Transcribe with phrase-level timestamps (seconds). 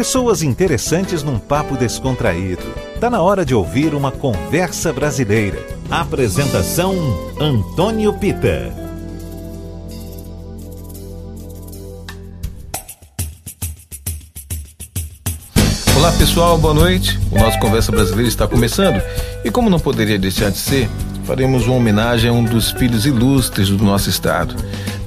[0.00, 2.62] Pessoas interessantes num papo descontraído.
[2.98, 5.58] Tá na hora de ouvir uma conversa brasileira.
[5.90, 6.94] Apresentação
[7.38, 8.72] Antônio Pita.
[15.94, 17.20] Olá pessoal, boa noite.
[17.30, 19.02] O nosso Conversa Brasileira está começando
[19.44, 20.88] e, como não poderia deixar de ser,
[21.26, 24.56] faremos uma homenagem a um dos filhos ilustres do nosso estado.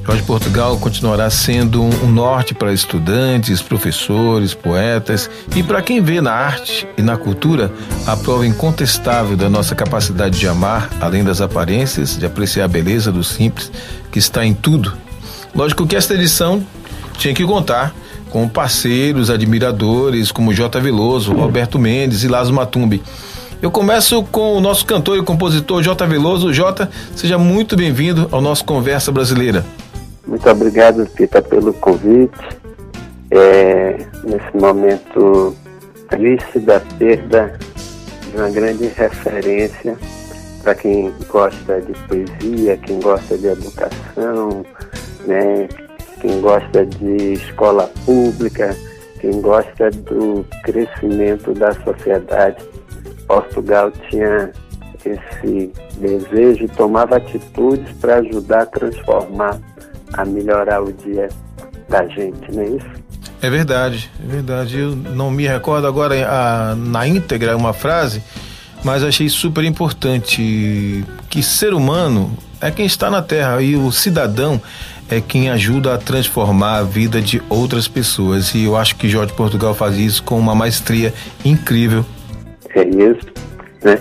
[0.05, 6.33] Jorge Portugal continuará sendo um norte para estudantes, professores, poetas e para quem vê na
[6.33, 7.71] arte e na cultura
[8.05, 13.13] a prova incontestável da nossa capacidade de amar, além das aparências, de apreciar a beleza
[13.13, 13.71] do simples
[14.11, 14.93] que está em tudo.
[15.55, 16.61] Lógico que esta edição
[17.17, 17.95] tinha que contar
[18.29, 20.81] com parceiros, admiradores como J.
[20.81, 23.01] Veloso, Roberto Mendes e Lázaro Matumbi.
[23.61, 26.05] Eu começo com o nosso cantor e compositor J.
[26.05, 26.51] Veloso.
[26.51, 29.63] J, seja muito bem-vindo ao nosso Conversa Brasileira.
[30.25, 32.39] Muito obrigado, Pita, pelo convite.
[33.29, 35.55] É, nesse momento
[36.07, 37.57] triste da perda
[38.29, 39.97] de uma grande referência
[40.61, 44.65] para quem gosta de poesia, quem gosta de educação,
[45.25, 45.67] né,
[46.21, 48.75] quem gosta de escola pública,
[49.19, 52.63] quem gosta do crescimento da sociedade.
[53.27, 54.51] Portugal tinha
[55.05, 59.59] esse desejo e tomava atitudes para ajudar a transformar
[60.13, 61.29] a melhorar o dia
[61.89, 63.03] da gente, não é isso?
[63.41, 64.79] É verdade, é verdade.
[64.79, 68.23] Eu não me recordo agora a, na íntegra uma frase,
[68.83, 74.61] mas achei super importante que ser humano é quem está na Terra e o cidadão
[75.09, 78.55] é quem ajuda a transformar a vida de outras pessoas.
[78.55, 81.13] E eu acho que Jorge Portugal faz isso com uma maestria
[81.43, 82.05] incrível.
[82.73, 83.27] É isso,
[83.83, 83.99] né?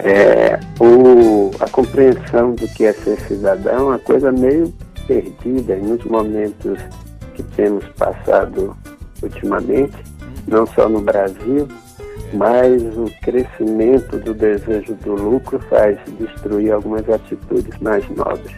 [0.00, 4.72] É, o, a compreensão do que é ser cidadão é uma coisa meio
[5.08, 6.78] perdida nos momentos
[7.34, 8.76] que temos passado
[9.22, 9.96] ultimamente,
[10.46, 11.66] não só no Brasil,
[12.34, 18.54] mas o crescimento do desejo do lucro faz destruir algumas atitudes mais nobres.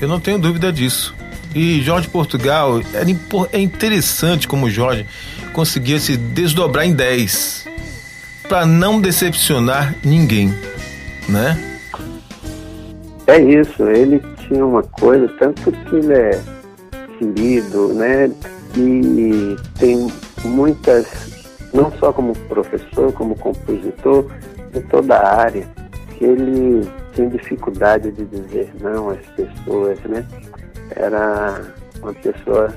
[0.00, 1.14] Eu não tenho dúvida disso.
[1.54, 2.80] E Jorge Portugal,
[3.52, 5.06] é interessante como Jorge
[5.52, 7.68] conseguia se desdobrar em 10
[8.48, 10.52] para não decepcionar ninguém,
[11.28, 11.80] né?
[13.26, 16.40] É isso, ele tinha uma coisa, tanto que ele é
[17.18, 18.30] querido, né?
[18.76, 20.08] E tem
[20.44, 21.06] muitas,
[21.72, 24.26] não só como professor, como compositor,
[24.72, 25.66] de toda a área,
[26.10, 30.26] que ele tinha dificuldade de dizer não às pessoas, né?
[30.90, 31.62] Era
[32.02, 32.74] uma pessoa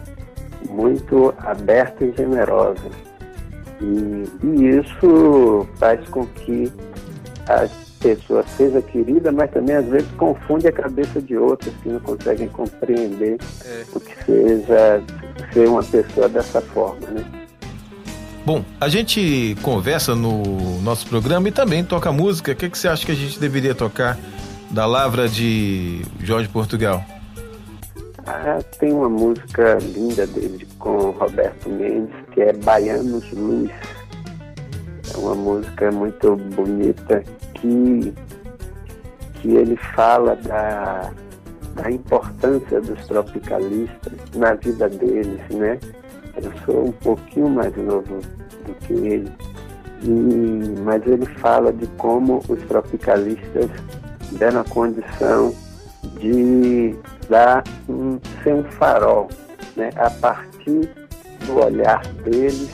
[0.70, 2.90] muito aberta e generosa.
[3.82, 6.72] E, e isso faz com que
[7.48, 12.00] as pessoa seja querida, mas também às vezes confunde a cabeça de outras que não
[12.00, 13.84] conseguem compreender é.
[13.94, 15.04] o que seja
[15.54, 17.26] ser uma pessoa dessa forma, né?
[18.46, 22.54] Bom, a gente conversa no nosso programa e também toca música.
[22.54, 24.18] O que, que você acha que a gente deveria tocar
[24.72, 27.04] da Lavra de Jorge Portugal?
[28.26, 33.72] Ah, tem uma música linda dele com Roberto Mendes que é Baianos Luz.
[35.14, 37.24] É uma música muito bonita
[37.62, 38.14] que,
[39.36, 41.12] que ele fala da,
[41.76, 45.80] da importância dos tropicalistas na vida deles, né?
[46.42, 48.20] Eu sou um pouquinho mais novo
[48.66, 49.32] do que ele,
[50.04, 53.70] e, mas ele fala de como os tropicalistas
[54.34, 55.54] deram a condição
[56.20, 56.96] de
[57.30, 59.28] dar um, ser um farol,
[59.76, 59.90] né?
[59.96, 60.90] A partir
[61.46, 62.70] do olhar deles,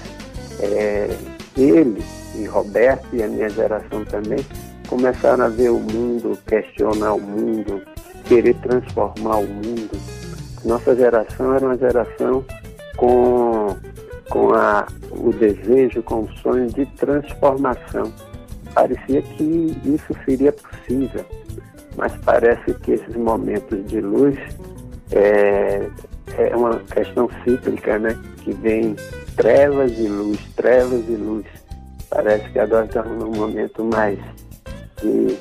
[0.60, 1.16] é,
[1.58, 2.04] ele
[2.36, 4.44] e Roberto e a minha geração também
[4.94, 7.81] começaram a ver o mundo, questionar o mundo,
[8.26, 10.00] querer transformar o mundo.
[10.64, 12.46] Nossa geração era uma geração
[12.96, 13.76] com,
[14.30, 18.14] com a, o desejo, com o sonho de transformação.
[18.76, 21.26] Parecia que isso seria possível,
[21.98, 24.38] mas parece que esses momentos de luz
[25.12, 25.90] é,
[26.38, 28.16] é uma questão cíclica, né?
[28.44, 28.96] Que vem
[29.35, 31.46] trevas e luz, trevas e luz.
[32.12, 34.20] Parece que agora estamos num momento mais
[35.03, 35.38] de,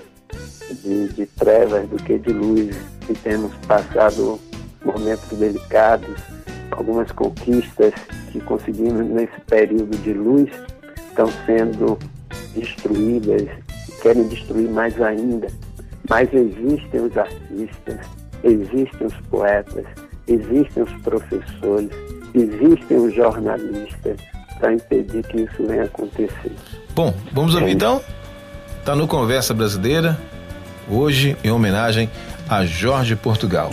[0.83, 2.77] de, de trevas do que de luz
[3.09, 4.39] e temos passado
[4.85, 6.17] momentos delicados,
[6.73, 7.95] algumas conquistas
[8.31, 10.51] que conseguimos nesse período de luz
[11.09, 11.99] estão sendo
[12.55, 13.43] destruídas
[13.89, 15.47] e querem destruir mais ainda.
[16.09, 18.01] Mas existem os artistas,
[18.43, 19.87] existem os poetas,
[20.27, 21.91] existem os professores,
[22.35, 24.17] existem os jornalistas
[24.59, 26.53] para impedir que isso venha acontecer.
[26.95, 27.73] Bom, vamos ouvir é.
[27.73, 28.01] então?
[28.83, 30.19] Está no Conversa Brasileira,
[30.91, 32.11] hoje em homenagem
[32.49, 33.71] a Jorge Portugal.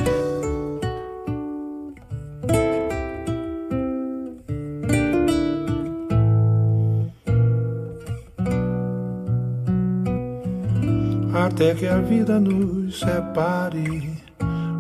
[11.34, 14.14] Até que a vida nos separe,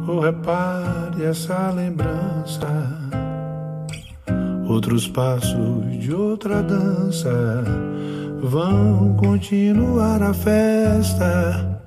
[0.08, 2.68] ou repare essa lembrança.
[4.68, 7.66] Outros passos de outra dança
[8.42, 11.80] vão continuar a festa.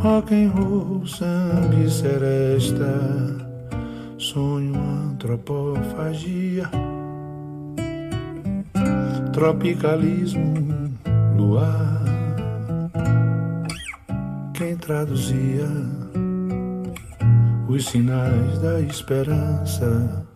[0.00, 3.36] Rock and roll, samba e seresta,
[4.16, 6.70] sonho, antropofagia,
[9.32, 10.92] tropicalismo,
[11.36, 11.98] luar.
[14.54, 15.66] Quem traduzia
[17.68, 20.26] os sinais da esperança,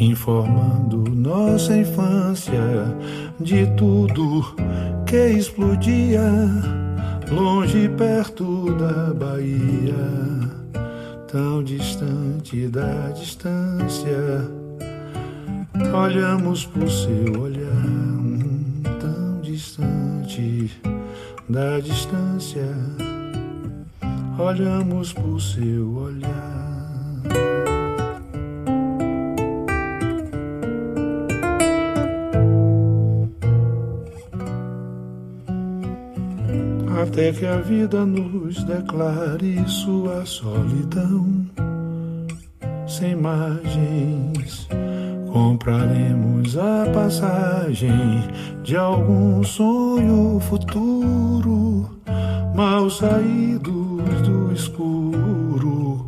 [0.00, 2.60] informando nossa infância
[3.40, 4.54] de tudo
[5.06, 6.22] que explodia
[7.30, 9.94] longe e perto da Bahia,
[11.26, 14.48] tão distante da distância.
[15.94, 20.70] Olhamos pro seu olhar, tão distante
[21.48, 22.66] da distância
[24.38, 26.57] olhamos por seu olhar.
[37.08, 41.46] Até que a vida nos declare sua solidão,
[42.86, 44.68] sem margens.
[45.32, 48.22] Compraremos a passagem
[48.62, 51.88] de algum sonho futuro,
[52.54, 56.06] mal saído do escuro,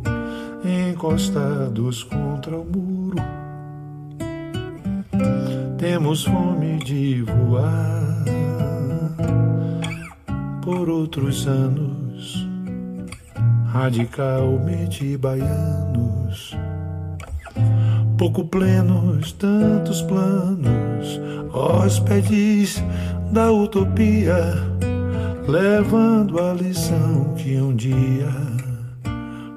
[0.63, 3.17] encostados contra o muro.
[5.79, 8.23] Temos fome de voar
[10.71, 12.47] por outros anos,
[13.73, 16.55] radicalmente baianos.
[18.17, 21.19] Pouco plenos, tantos planos,
[21.51, 22.81] hóspedes
[23.33, 24.37] da utopia
[25.45, 28.31] levando a lição que um dia,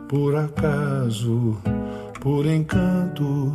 [0.09, 1.57] por acaso,
[2.21, 3.55] por encanto,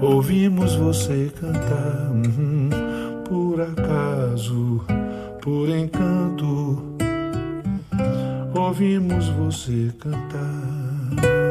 [0.00, 2.12] ouvimos você cantar.
[2.12, 2.70] Hum,
[3.28, 4.84] por acaso,
[5.40, 6.96] por encanto,
[8.54, 11.49] ouvimos você cantar.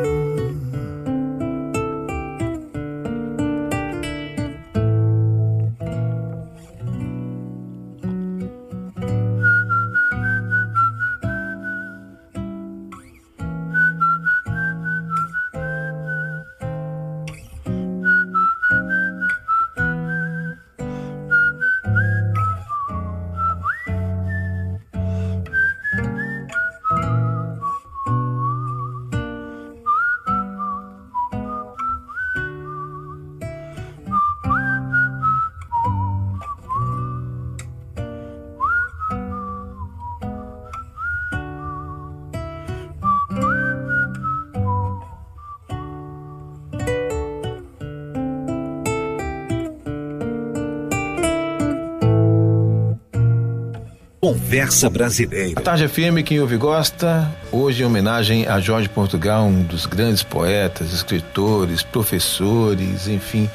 [54.50, 55.60] Conversa Brasileira.
[55.60, 60.24] A Tarde FM, quem ouve gosta, hoje em homenagem a Jorge Portugal, um dos grandes
[60.24, 63.48] poetas, escritores, professores, enfim.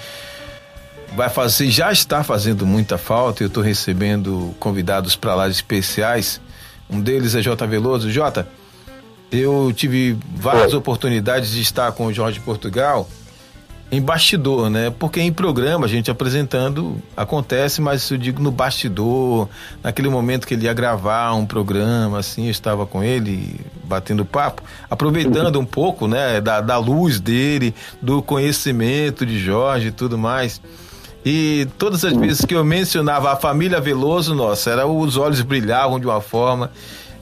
[1.17, 3.43] Vai fazer, já está fazendo muita falta.
[3.43, 6.41] Eu estou recebendo convidados para lá especiais.
[6.89, 7.67] Um deles é J.
[7.67, 8.09] Veloso.
[8.09, 8.47] J,
[9.33, 13.09] eu tive várias oportunidades de estar com o Jorge Portugal
[13.91, 14.93] em bastidor, né?
[14.99, 19.49] Porque em programa, a gente apresentando, acontece, mas eu digo no bastidor,
[19.83, 24.63] naquele momento que ele ia gravar um programa, assim, eu estava com ele batendo papo,
[24.91, 30.61] aproveitando um pouco, né, da, da luz dele, do conhecimento de Jorge e tudo mais.
[31.25, 35.99] E todas as vezes que eu mencionava a família Veloso, nossa, era, os olhos brilhavam
[35.99, 36.71] de uma forma.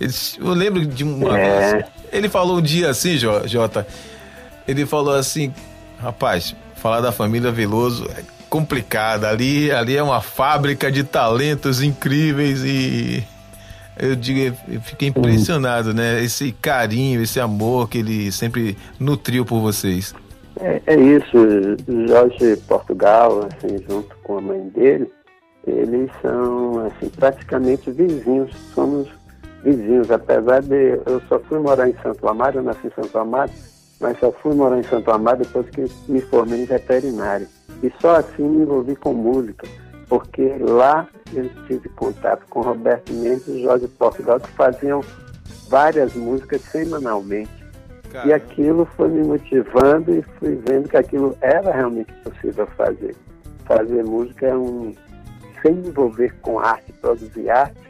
[0.01, 1.73] Eu lembro de uma é.
[1.73, 1.85] vez.
[2.13, 3.87] Ele falou um dia assim, Jota.
[4.67, 5.53] Ele falou assim:
[6.03, 9.25] rapaz, falar da família Veloso é complicado.
[9.25, 13.25] Ali, ali é uma fábrica de talentos incríveis e
[13.99, 16.23] eu digo, eu fiquei impressionado, né?
[16.23, 20.15] Esse carinho, esse amor que ele sempre nutriu por vocês.
[20.61, 21.39] É, é isso,
[22.09, 25.11] Jorge Portugal, assim, junto com a mãe dele,
[25.67, 29.09] eles são assim, praticamente vizinhos, somos
[29.65, 33.51] vizinhos, apesar de eu só fui morar em Santo Amaro, eu nasci em Santo Amaro,
[34.03, 37.47] mas só fui morar em Santo Amaro depois que me formei em veterinário.
[37.83, 39.67] E só assim me envolvi com música,
[40.09, 45.01] porque lá eu tive contato com Roberto Mendes e Jorge Portugal, que faziam
[45.69, 47.63] várias músicas semanalmente.
[48.11, 48.29] Caramba.
[48.29, 53.15] E aquilo foi me motivando e fui vendo que aquilo era realmente possível fazer.
[53.65, 54.93] Fazer música é um.
[55.63, 57.81] sem envolver com arte, produzir arte,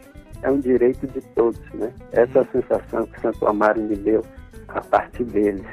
[0.42, 1.90] é um direito de todos, né?
[2.12, 4.22] Essa é a sensação que Santo Amaro me deu
[4.68, 5.66] a partir deles.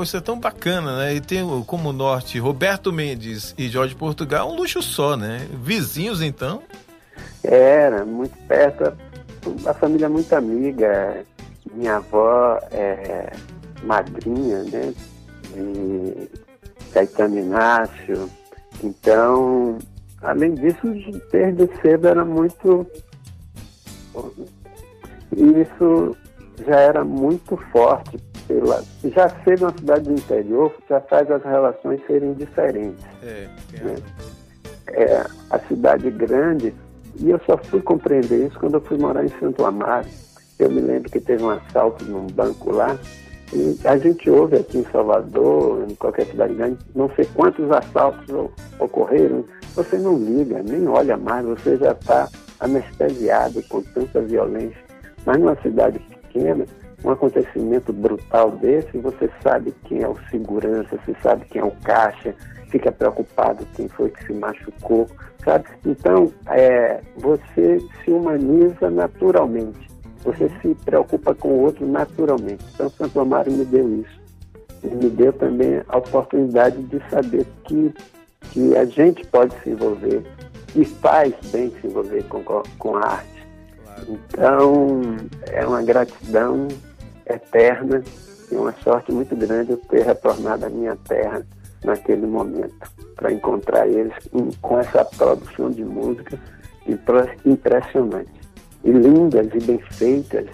[0.00, 1.14] Isso é tão bacana, né?
[1.14, 5.46] E tem como norte Roberto Mendes e Jorge Portugal, um luxo só, né?
[5.52, 6.62] Vizinhos, então?
[7.44, 8.96] Era, muito perto,
[9.66, 11.24] a família muito amiga.
[11.74, 13.32] Minha avó é
[13.82, 14.94] madrinha, né?
[15.54, 16.28] De
[16.92, 18.30] Caetano Inácio.
[18.82, 19.78] Então,
[20.22, 20.80] além disso,
[21.30, 22.86] desde cedo era muito.
[25.36, 26.16] Isso
[26.66, 32.00] já era muito forte pela, já ser uma cidade do interior já faz as relações
[32.06, 33.04] serem diferentes.
[33.22, 33.82] É, é.
[33.82, 33.96] Né?
[34.88, 36.74] é, a cidade grande,
[37.16, 40.06] e eu só fui compreender isso quando eu fui morar em Santo Amaro.
[40.58, 42.96] Eu me lembro que teve um assalto num banco lá,
[43.52, 48.50] e a gente ouve aqui em Salvador, em qualquer cidade grande, não sei quantos assaltos
[48.78, 49.44] ocorreram,
[49.74, 52.28] você não liga, nem olha mais, você já está
[52.60, 54.80] anestesiado com tanta violência.
[55.24, 56.66] Mas numa cidade pequena,
[57.04, 61.72] um acontecimento brutal desse, você sabe quem é o segurança, você sabe quem é o
[61.82, 62.34] caixa,
[62.70, 65.08] fica preocupado quem foi que se machucou,
[65.44, 65.64] sabe?
[65.84, 69.90] Então, é, você se humaniza naturalmente,
[70.24, 72.64] você se preocupa com o outro naturalmente.
[72.74, 74.22] Então, Santo Amaro me deu isso.
[74.82, 77.94] Ele me deu também a oportunidade de saber que,
[78.50, 80.22] que a gente pode se envolver
[80.74, 82.42] e faz bem se envolver com,
[82.78, 83.46] com a arte.
[84.08, 85.00] Então,
[85.50, 86.66] é uma gratidão
[87.26, 88.02] eterna
[88.50, 91.44] e uma sorte muito grande eu ter retornado à minha terra
[91.84, 94.14] naquele momento, para encontrar eles
[94.60, 96.38] com essa produção de música
[97.44, 98.30] impressionante.
[98.84, 100.46] E lindas e bem feitas,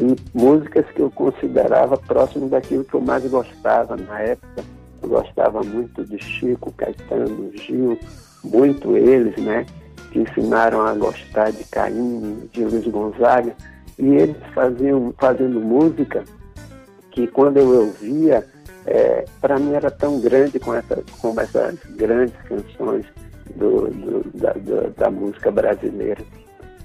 [0.00, 4.64] e músicas que eu considerava próximo daquilo que eu mais gostava na época.
[5.02, 7.98] Eu gostava muito de Chico, Caetano, Gil,
[8.42, 9.64] muito eles, né?
[10.10, 13.54] Que ensinaram a gostar de Caim, de Luiz Gonzaga.
[13.98, 16.24] E eles faziam, fazendo música
[17.10, 18.46] que quando eu ouvia,
[18.86, 23.04] é, para mim era tão grande com, essa, com essas grandes canções
[23.56, 26.22] do, do, da, do, da música brasileira.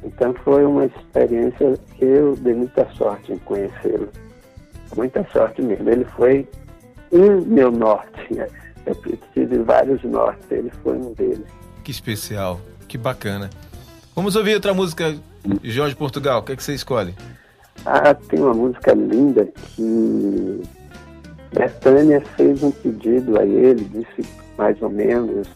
[0.03, 4.09] Então foi uma experiência que eu dei muita sorte em conhecê-lo.
[4.95, 5.89] Muita sorte mesmo.
[5.89, 6.47] Ele foi
[7.11, 8.29] um meu norte.
[8.85, 8.95] Eu
[9.33, 11.45] tive vários nortes, ele foi um deles.
[11.85, 13.49] Que especial, que bacana.
[14.13, 15.15] Vamos ouvir outra música
[15.63, 17.15] Jorge Portugal, o que, é que você escolhe?
[17.85, 20.61] Ah, tem uma música linda que
[21.53, 25.47] Betânia fez um pedido a ele, disse mais ou menos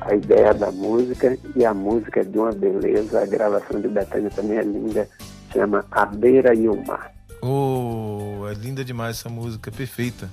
[0.00, 4.30] a ideia da música e a música é de uma beleza, a gravação de Betânia
[4.30, 5.08] também é linda,
[5.52, 7.12] chama A Beira e o Mar.
[7.42, 10.30] Oh, é linda demais essa música, perfeita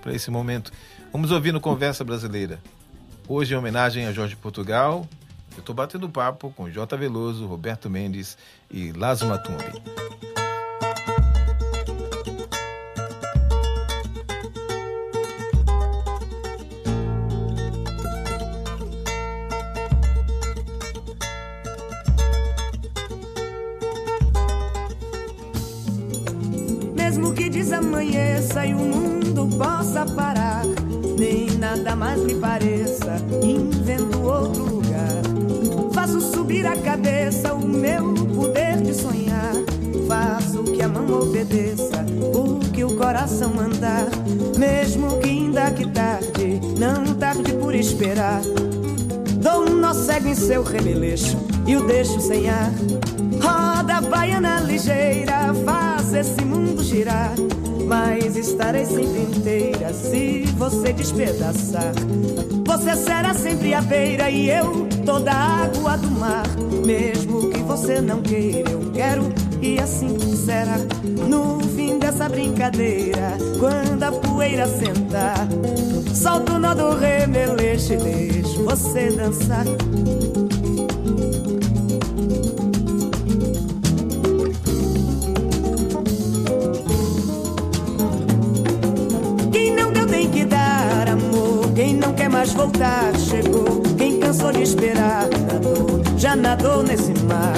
[0.00, 0.72] para esse momento.
[1.12, 2.58] Vamos ouvir no Conversa Brasileira.
[3.28, 5.06] Hoje em homenagem a Jorge Portugal,
[5.58, 6.96] eu estou batendo papo com J.
[6.96, 8.38] Veloso, Roberto Mendes
[8.70, 9.64] e Lazo Matumbi.
[26.94, 30.62] Mesmo que desamanheça e o mundo possa parar,
[31.18, 33.07] nem nada mais me pareça,
[36.58, 39.52] Subir a cabeça o meu poder de sonhar.
[40.08, 44.06] Faço que a mão obedeça o que o coração mandar.
[44.58, 48.40] Mesmo que ainda que tarde, não tarde por esperar.
[49.40, 52.72] Dou um nó cego em seu remeleixo e o deixo sem ar.
[53.40, 55.54] Roda baiana ligeira,
[56.08, 57.32] faz esse mundo girar.
[57.86, 61.92] Mas estarei sempre inteira se você despedaçar.
[62.66, 66.46] Você será sempre a beira e eu toda a água do mar.
[66.84, 70.76] Mesmo que você não queira, eu quero e assim será.
[71.28, 75.48] No fim dessa brincadeira, quando a poeira sentar,
[76.14, 79.64] solto o nó do remeleixo e deixo você dançar.
[92.38, 93.82] Mais voltar chegou.
[93.96, 97.52] Quem cansou de esperar, nadou, já nadou nesse mar.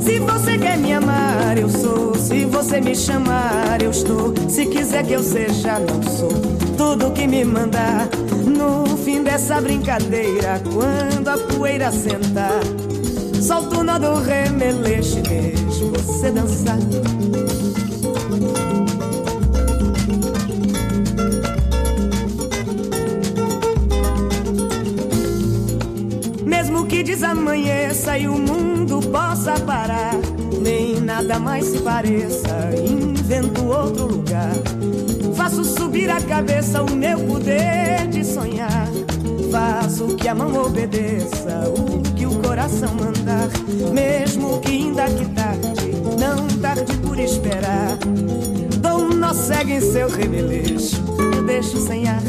[0.00, 2.14] Se você quer me amar, eu sou.
[2.14, 4.32] Se você me chamar, eu estou.
[4.48, 6.30] Se quiser que eu seja, não sou.
[6.78, 8.08] Tudo que me mandar.
[8.46, 12.62] No fim dessa brincadeira, quando a poeira sentar,
[13.38, 16.78] solto o nó do remeleixo e deixo você dançar.
[27.10, 30.14] Desamanheça e o mundo possa parar,
[30.62, 34.52] nem nada mais se pareça, invento outro lugar.
[35.34, 38.86] Faço subir a cabeça o meu poder de sonhar.
[39.50, 43.48] Faço que a mão obedeça o que o coração mandar,
[43.92, 47.98] mesmo que ainda que tarde, não tarde por esperar.
[48.80, 51.02] Dou um nó cego em seu rebelejo,
[51.44, 52.22] deixo sem ar.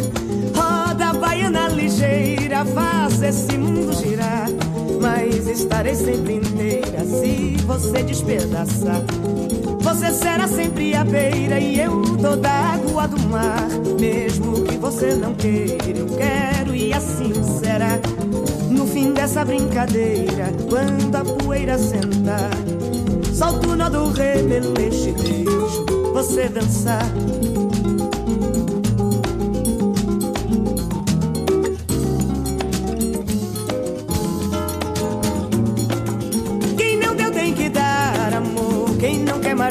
[0.56, 4.50] Roda baiana ligeira, faz esse mundo girar.
[5.02, 9.02] Mas estarei sempre inteira se você despedaçar.
[9.82, 13.68] Você será sempre a beira e eu toda a água do mar.
[14.00, 18.00] Mesmo que você não queira, eu quero e assim será.
[18.70, 22.52] No fim dessa brincadeira, quando a poeira sentar,
[23.34, 27.06] solto o nó do rebelete e deixo você dançar.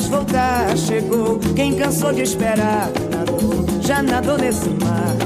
[0.06, 1.38] Voltar chegou.
[1.54, 5.16] Quem cansou de esperar, nadou, já nadou nesse mar.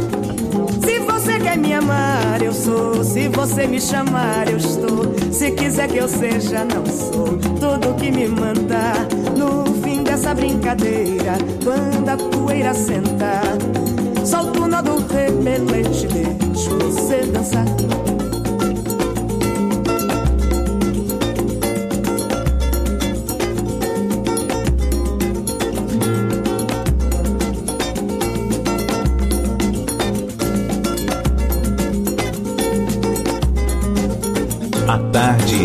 [0.85, 3.03] Se você quer me amar, eu sou.
[3.05, 5.15] Se você me chamar, eu estou.
[5.33, 7.39] Se quiser que eu seja, não sou.
[7.59, 13.45] Tudo que me mandar no fim dessa brincadeira, quando a poeira sentar,
[14.25, 17.65] solto o nó do remelete, deixo você dançar.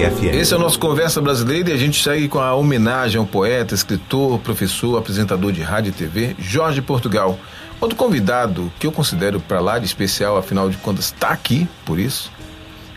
[0.10, 0.34] FM.
[0.34, 3.76] Esse é o nosso Conversa Brasileira e a gente segue com a homenagem ao poeta,
[3.76, 7.38] escritor, professor, apresentador de rádio e TV, Jorge Portugal.
[7.80, 12.00] Outro convidado que eu considero para lá de especial, afinal de contas está aqui, por
[12.00, 12.32] isso,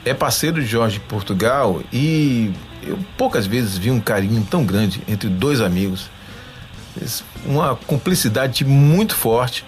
[0.04, 5.28] é parceiro de Jorge Portugal e eu poucas vezes vi um carinho tão grande entre
[5.28, 6.10] dois amigos.
[7.44, 9.64] Uma cumplicidade muito forte.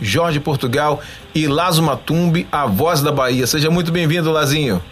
[0.00, 1.00] Jorge Portugal
[1.34, 3.46] e Lazo Matumbi, a voz da Bahia.
[3.46, 4.82] Seja muito bem-vindo, Lazinho.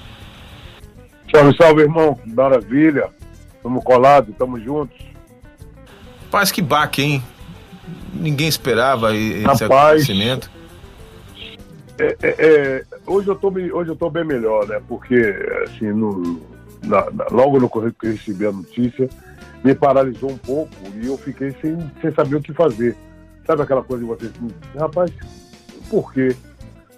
[1.31, 2.19] Salve, salve, irmão.
[2.27, 3.09] Maravilha.
[3.63, 4.99] Tamo colados, tamo juntos.
[6.31, 7.23] Paz que baque, hein?
[8.13, 10.51] Ninguém esperava esse Rapaz, acontecimento.
[11.99, 14.81] É, é, é, hoje, eu tô, hoje eu tô bem melhor, né?
[14.89, 15.15] Porque,
[15.65, 16.41] assim, no,
[16.83, 19.09] na, na, logo no correio que eu recebi a notícia,
[19.63, 22.97] me paralisou um pouco e eu fiquei sem, sem saber o que fazer.
[23.47, 25.11] Sabe aquela coisa de você, assim, rapaz,
[25.91, 26.35] por quê?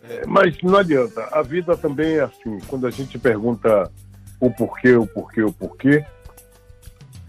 [0.09, 1.29] É, mas não adianta.
[1.33, 2.59] A vida também é assim.
[2.69, 3.91] Quando a gente pergunta
[4.43, 6.05] o porquê, o porquê, o porquê,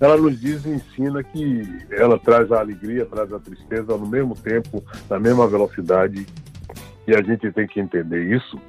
[0.02, 4.34] ela nos diz e ensina que ela traz a alegria, traz a tristeza no mesmo
[4.34, 6.26] tempo, na mesma velocidade,
[7.08, 8.60] e a gente tem que entender isso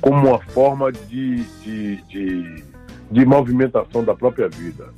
[0.00, 2.64] como uma forma de, de, de,
[3.10, 4.88] de movimentação da própria vida.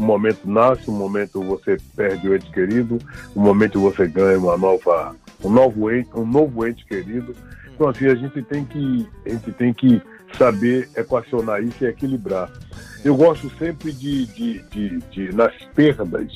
[0.00, 2.98] Um momento nasce, um momento você perde o ente querido,
[3.34, 7.32] um momento você ganha uma nova, um novo ente, um novo ente querido.
[7.72, 10.02] Então assim a gente tem que, a gente tem que
[10.36, 12.50] saber equacionar isso e equilibrar.
[13.04, 16.32] Eu gosto sempre de, de, de, de nas perdas,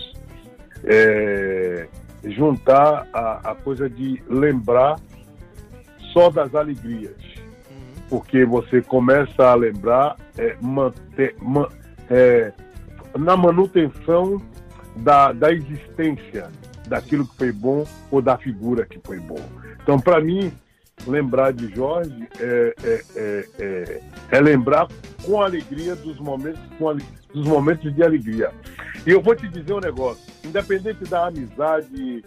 [0.85, 1.89] é,
[2.25, 5.01] juntar a, a, coisa de lembrar
[6.13, 7.17] só das alegrias.
[8.09, 11.69] Porque você começa a lembrar é, manter, man,
[12.11, 12.53] é,
[13.19, 14.41] na manutenção
[14.97, 16.49] da, da existência
[16.87, 19.41] daquilo que foi bom ou da figura que foi bom.
[19.83, 20.53] Então, para mim,
[21.07, 23.05] lembrar de Jorge é, é,
[23.59, 24.89] é, é, lembrar
[25.25, 26.97] com alegria dos momentos, com
[27.33, 28.51] dos momentos de alegria.
[29.07, 32.25] E eu vou te dizer um negócio, independente da amizade,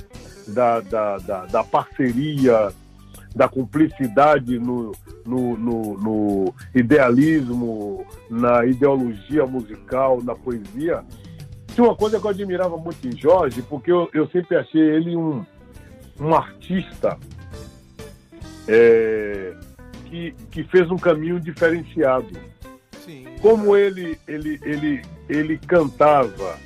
[0.48, 2.72] da, da, da, da parceria,
[3.36, 4.92] da cumplicidade no,
[5.26, 11.04] no, no, no, idealismo, na ideologia musical, na poesia.
[11.68, 15.16] Tinha uma coisa que eu admirava muito em Jorge, porque eu, eu sempre achei ele
[15.16, 15.46] um,
[16.20, 17.18] um artista
[18.68, 19.54] é,
[20.06, 22.30] que, que fez um caminho diferenciado.
[23.06, 23.26] Sim.
[23.42, 26.58] Como ele, ele, ele, ele cantava,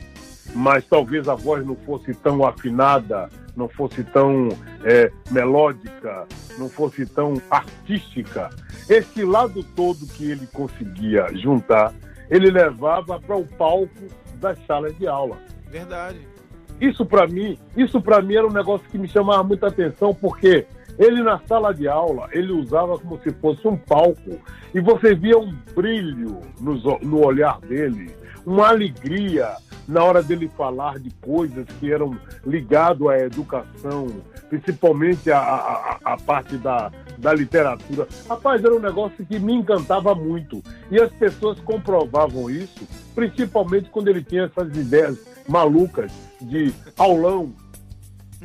[0.54, 4.50] mas talvez a voz não fosse tão afinada, não fosse tão
[4.84, 6.28] é, melódica,
[6.58, 8.50] não fosse tão artística.
[8.90, 11.94] Esse lado todo que ele conseguia juntar,
[12.30, 13.90] ele levava para o palco
[14.36, 15.38] das salas de aula.
[15.70, 16.20] Verdade.
[16.80, 20.66] Isso para mim, isso para mim era um negócio que me chamava muita atenção, porque
[20.98, 24.40] ele na sala de aula, ele usava como se fosse um palco
[24.74, 28.12] e você via um brilho no, no olhar dele,
[28.46, 29.56] uma alegria
[29.88, 34.08] na hora dele falar de coisas que eram ligado à educação,
[34.50, 38.08] principalmente a, a, a parte da, da literatura.
[38.28, 40.64] Rapaz, era um negócio que me encantava muito.
[40.90, 47.54] E as pessoas comprovavam isso, principalmente quando ele tinha essas ideias malucas de aulão,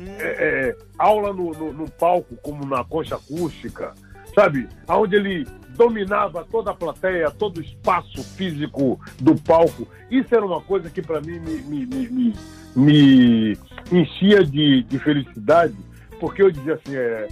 [0.07, 3.93] é, é, aula no, no, no, palco, como na concha acústica,
[4.33, 4.67] sabe?
[4.87, 9.87] Onde ele dominava toda a plateia, todo o espaço físico do palco.
[10.09, 12.33] Isso era uma coisa que para mim me, me, me,
[12.75, 13.57] me,
[13.91, 15.75] enchia de, de felicidade,
[16.19, 17.27] porque eu dizia assim, é,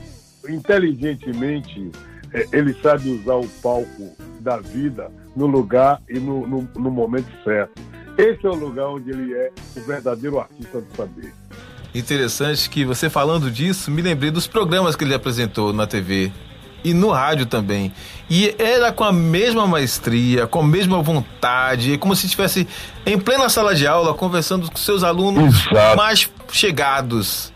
[0.49, 1.91] inteligentemente,
[2.33, 7.29] é, ele sabe usar o palco da vida no lugar e no, no, no, momento
[7.43, 7.81] certo.
[8.17, 11.33] Esse é o lugar onde ele é o verdadeiro artista do saber.
[11.93, 16.31] Interessante que você falando disso, me lembrei dos programas que ele apresentou na TV
[16.83, 17.91] e no rádio também.
[18.29, 22.67] E era com a mesma maestria, com a mesma vontade, como se estivesse
[23.05, 25.97] em plena sala de aula conversando com seus alunos Exato.
[25.97, 27.51] mais chegados.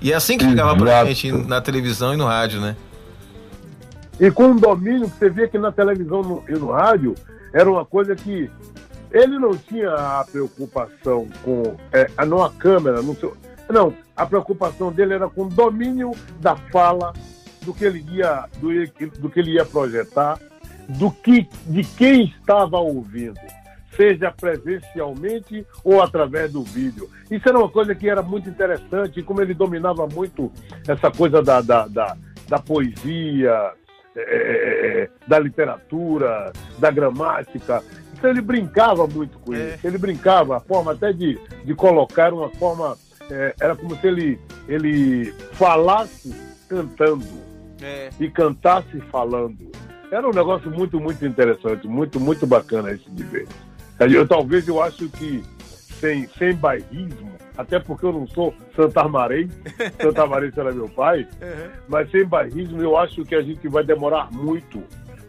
[0.00, 2.76] E é assim que chegava pra gente na televisão e no rádio, né?
[4.20, 7.14] E com um domínio que você via que na televisão e no rádio
[7.52, 8.50] era uma coisa que
[9.10, 13.36] ele não tinha a preocupação com é, não a câmera, não, seu,
[13.68, 17.12] não, a preocupação dele era com o domínio da fala,
[17.62, 18.68] do que ele ia, do,
[19.20, 20.38] do que ele ia projetar,
[20.88, 23.38] do que, de quem estava ouvindo
[23.98, 27.10] seja presencialmente ou através do vídeo.
[27.28, 30.52] Isso era uma coisa que era muito interessante, como ele dominava muito
[30.86, 32.16] essa coisa da, da, da,
[32.48, 33.72] da poesia,
[34.14, 37.82] é, é, é da literatura, da gramática.
[38.22, 39.74] Ele brincava muito com é.
[39.74, 39.86] isso.
[39.86, 42.96] Ele brincava, a forma até de, de colocar uma forma.
[43.30, 46.34] É, era como se ele, ele falasse
[46.68, 47.26] cantando
[47.82, 48.10] é.
[48.18, 49.70] e cantasse falando.
[50.10, 53.46] Era um negócio muito, muito interessante, muito, muito bacana esse de ver.
[54.00, 55.44] Eu, talvez eu acho que
[56.00, 59.52] sem, sem bairrismo, até porque eu não sou santarmarense,
[60.00, 61.70] santarmarense era meu pai, uhum.
[61.88, 64.82] mas sem bairrismo eu acho que a gente vai demorar muito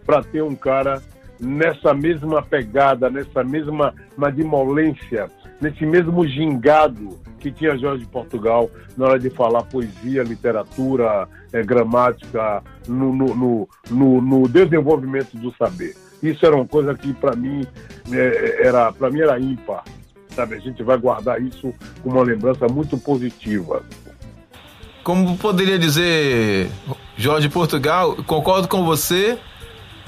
[0.05, 1.01] para ter um cara
[1.39, 5.29] nessa mesma pegada, nessa mesma madimolência,
[5.61, 12.61] nesse mesmo gingado que tinha Jorge Portugal na hora de falar poesia, literatura, é, gramática,
[12.87, 15.95] no, no, no, no desenvolvimento do saber.
[16.21, 17.65] Isso era uma coisa que para mim
[18.11, 19.83] é, era para mim era ímpar.
[20.35, 20.55] Sabe?
[20.55, 21.73] A gente vai guardar isso
[22.03, 23.83] com uma lembrança muito positiva.
[25.03, 26.69] Como poderia dizer
[27.15, 29.39] Jorge Portugal, concordo com você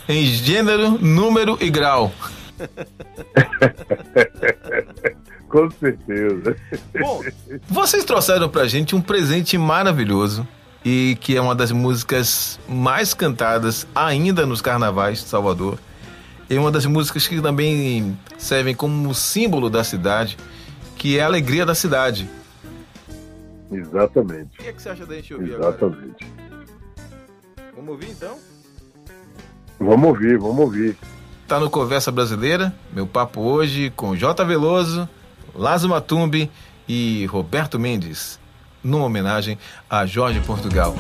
[0.08, 2.12] em gênero, número e grau.
[5.50, 6.56] com certeza.
[7.00, 7.24] Bom,
[7.68, 10.48] vocês trouxeram pra gente um presente maravilhoso
[10.84, 15.78] e que é uma das músicas mais cantadas ainda nos carnavais de Salvador
[16.56, 20.38] é uma das músicas que também servem como símbolo da cidade,
[20.98, 22.30] que é a alegria da cidade.
[23.72, 24.60] Exatamente.
[24.60, 26.26] O que, é que você acha da gente ouvir Exatamente.
[26.26, 27.72] agora?
[27.74, 28.38] Vamos ouvir então?
[29.82, 30.96] Vamos ouvir, vamos ouvir.
[31.48, 34.46] Tá no Conversa Brasileira, meu papo hoje com J.
[34.46, 35.10] Veloso,
[35.56, 36.52] Lázaro Matumbi
[36.88, 38.40] e Roberto Mendes,
[38.84, 39.58] numa homenagem
[39.90, 40.96] a Jorge Portugal.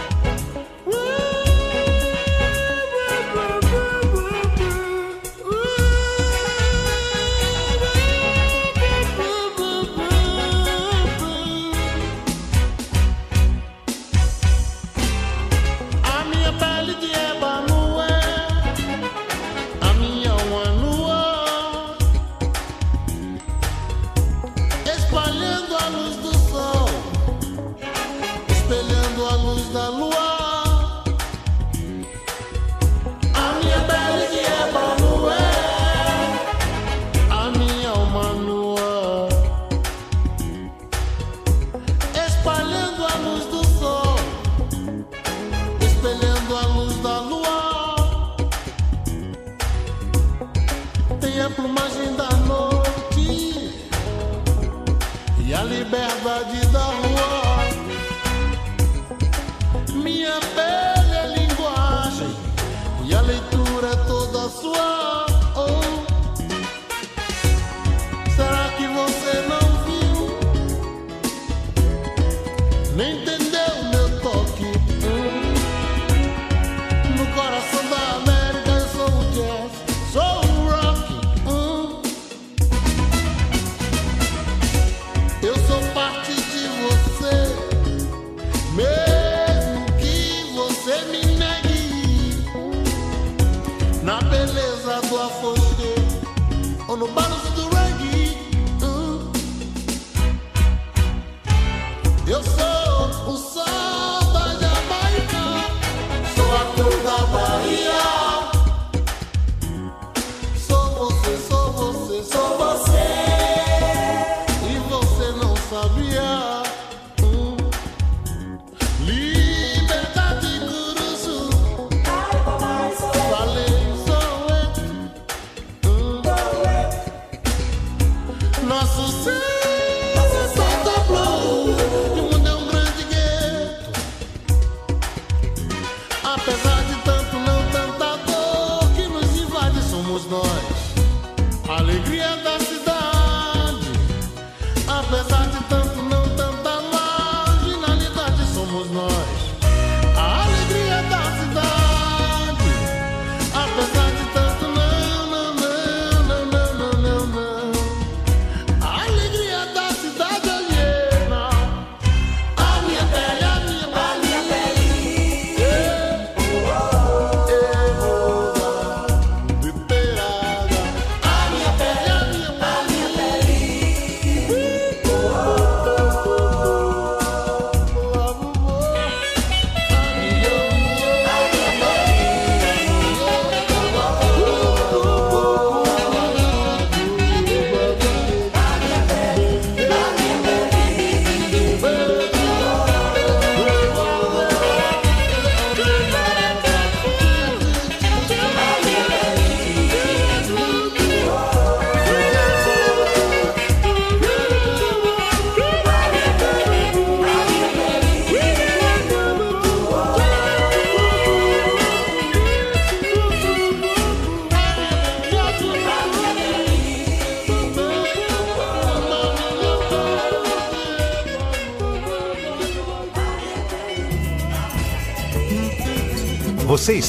[149.02, 149.51] nós.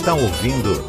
[0.03, 0.85] Está ouvindo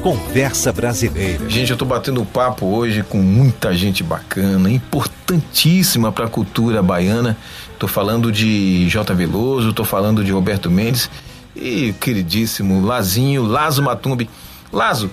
[0.00, 1.50] Conversa Brasileira.
[1.50, 7.36] Gente, eu tô batendo papo hoje com muita gente bacana, importantíssima para a cultura baiana.
[7.76, 9.12] Tô falando de J.
[9.14, 11.10] Veloso, tô falando de Roberto Mendes
[11.56, 14.30] e queridíssimo Lazinho, Lazo Matumbi.
[14.72, 15.10] Lazo,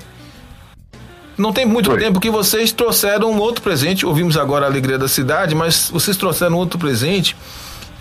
[1.36, 1.98] não tem muito Oi.
[1.98, 4.06] tempo que vocês trouxeram um outro presente.
[4.06, 7.36] Ouvimos agora a Alegria da Cidade, mas vocês trouxeram outro presente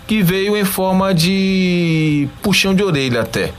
[0.05, 3.51] que veio em forma de puxão de orelha até.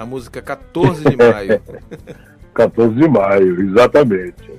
[0.00, 1.60] A música 14 de maio.
[2.54, 4.50] 14 de maio, exatamente.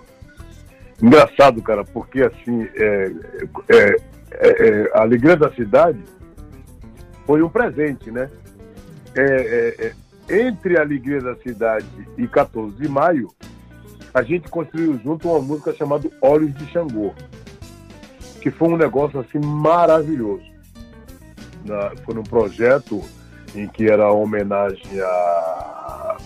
[1.02, 3.12] Engraçado, cara, porque assim, é,
[3.68, 3.96] é,
[4.34, 5.98] é, é a Alegria da Cidade
[7.26, 8.30] foi um presente, né?
[9.16, 9.94] É,
[10.30, 11.88] é, entre a Alegria da Cidade
[12.20, 13.32] e 14 de maio,
[14.14, 17.16] a gente construiu junto uma música chamada Olhos de Xangô,
[18.40, 20.46] que foi um negócio assim maravilhoso.
[21.66, 23.04] Na, foi um projeto
[23.56, 26.18] em que era homenagem a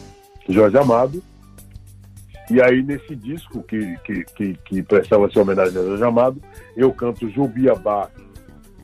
[0.47, 1.23] Jorge Amado.
[2.49, 6.41] E aí, nesse disco que, que, que, que prestava essa homenagem a Jorge Amado,
[6.77, 8.09] eu canto Jubiabá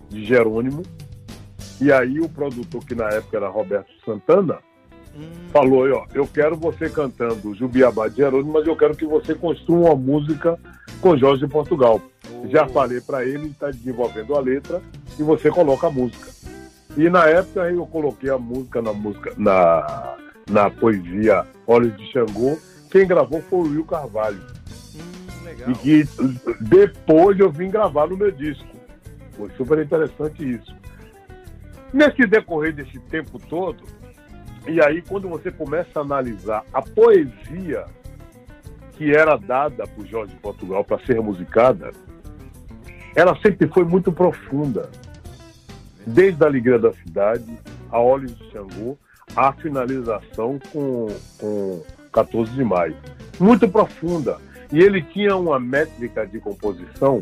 [0.10, 0.82] de Jerônimo.
[1.80, 4.58] E aí, o produtor, que na época era Roberto Santana,
[5.15, 5.30] hum.
[5.51, 9.91] falou: ó, Eu quero você cantando Jubiabá de Jerônimo, mas eu quero que você construa
[9.91, 10.58] uma música
[10.99, 12.01] com Jorge de Portugal.
[12.32, 12.47] Oh.
[12.47, 14.82] Já falei para ele, está desenvolvendo a letra
[15.19, 16.30] e você coloca a música.
[16.97, 20.15] E na época eu coloquei a música na música na,
[20.49, 22.58] na poesia Olhos de Xangô.
[22.89, 24.41] Quem gravou foi o Will Carvalho.
[24.95, 26.04] Hum, e que
[26.60, 28.67] depois eu vim gravar no meu disco.
[29.38, 30.75] Foi super interessante isso.
[31.93, 33.84] Nesse decorrer desse tempo todo,
[34.67, 37.86] e aí quando você começa a analisar a poesia
[38.97, 41.91] que era dada por Jorge Portugal para ser musicada,
[43.15, 44.89] ela sempre foi muito profunda
[46.05, 47.45] desde a Alegria da Cidade,
[47.91, 48.97] a Olhos de Xangô,
[49.35, 52.95] a finalização com, com 14 de maio.
[53.39, 54.37] Muito profunda.
[54.71, 57.21] E ele tinha uma métrica de composição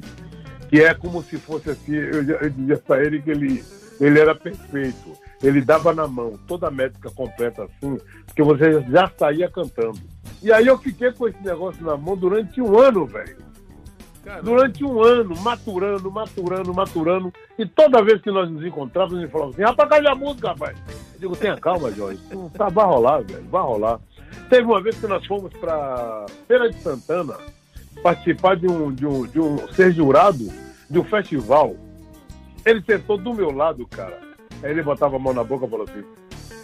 [0.69, 3.63] que é como se fosse assim, eu, eu dizia para ele que ele,
[3.99, 5.17] ele era perfeito.
[5.41, 7.97] Ele dava na mão toda a métrica completa assim,
[8.35, 9.99] que você já saía cantando.
[10.43, 13.48] E aí eu fiquei com esse negócio na mão durante um ano, velho.
[14.43, 17.33] Durante um ano, maturando, maturando, maturando.
[17.57, 20.77] E toda vez que nós nos encontrávamos, ele falava assim: rapaz, cadê a música, rapaz?
[21.13, 22.19] Eu digo: tenha calma, Jorge.
[22.53, 23.99] Tá, vai rolar, velho, vai rolar.
[24.49, 27.37] Teve uma vez que nós fomos para Feira de Santana
[28.03, 30.47] participar de um, de um, de um ser jurado
[30.89, 31.75] de um festival.
[32.65, 34.19] Ele sentou do meu lado, cara.
[34.61, 36.03] Aí ele botava a mão na boca e falou assim: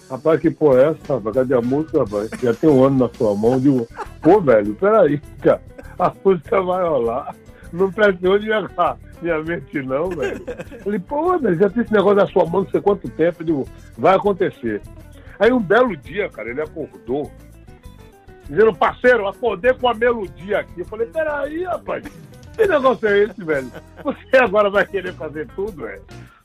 [0.09, 1.35] Rapaz, que porra é essa, rapaz?
[1.35, 2.29] Cadê a música, rapaz?
[2.41, 3.53] Já tem um ano na sua mão.
[3.53, 3.87] Eu digo,
[4.21, 5.61] pô, velho, peraí, cara.
[5.97, 7.33] A música vai rolar
[7.75, 8.49] não de
[9.21, 10.43] minha, mente, não, velho.
[10.83, 13.41] Falei, pô, velho, já tem esse negócio na sua mão não sei quanto tempo.
[13.41, 14.81] Eu digo, vai acontecer.
[15.39, 17.31] Aí um belo dia, cara, ele acordou,
[18.49, 20.81] dizendo, parceiro, acordei com a melodia aqui.
[20.81, 22.03] Eu falei, peraí, rapaz,
[22.55, 23.71] que negócio é esse, velho?
[24.03, 26.01] Você agora vai querer fazer tudo, velho?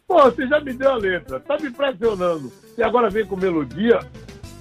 [0.07, 2.53] Pô, você já me deu a letra, tá me pressionando.
[2.77, 4.01] E agora vem com melodia.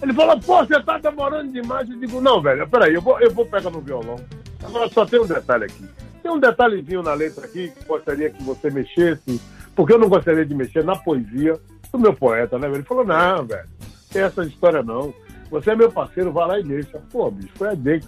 [0.01, 1.89] Ele falou, pô, você tá demorando demais.
[1.89, 4.17] Eu digo, não, velho, peraí, eu vou, eu vou pegar no violão.
[4.63, 5.85] Agora só tem um detalhe aqui.
[6.21, 9.41] Tem um detalhezinho na letra aqui que gostaria que você mexesse,
[9.75, 11.59] porque eu não gostaria de mexer na poesia
[11.91, 12.67] do meu poeta, né?
[12.67, 13.67] Ele falou, não, velho,
[14.11, 15.13] tem essa história não.
[15.49, 17.01] Você é meu parceiro, vai lá e deixa.
[17.11, 18.01] Pô, bicho, foi a, de,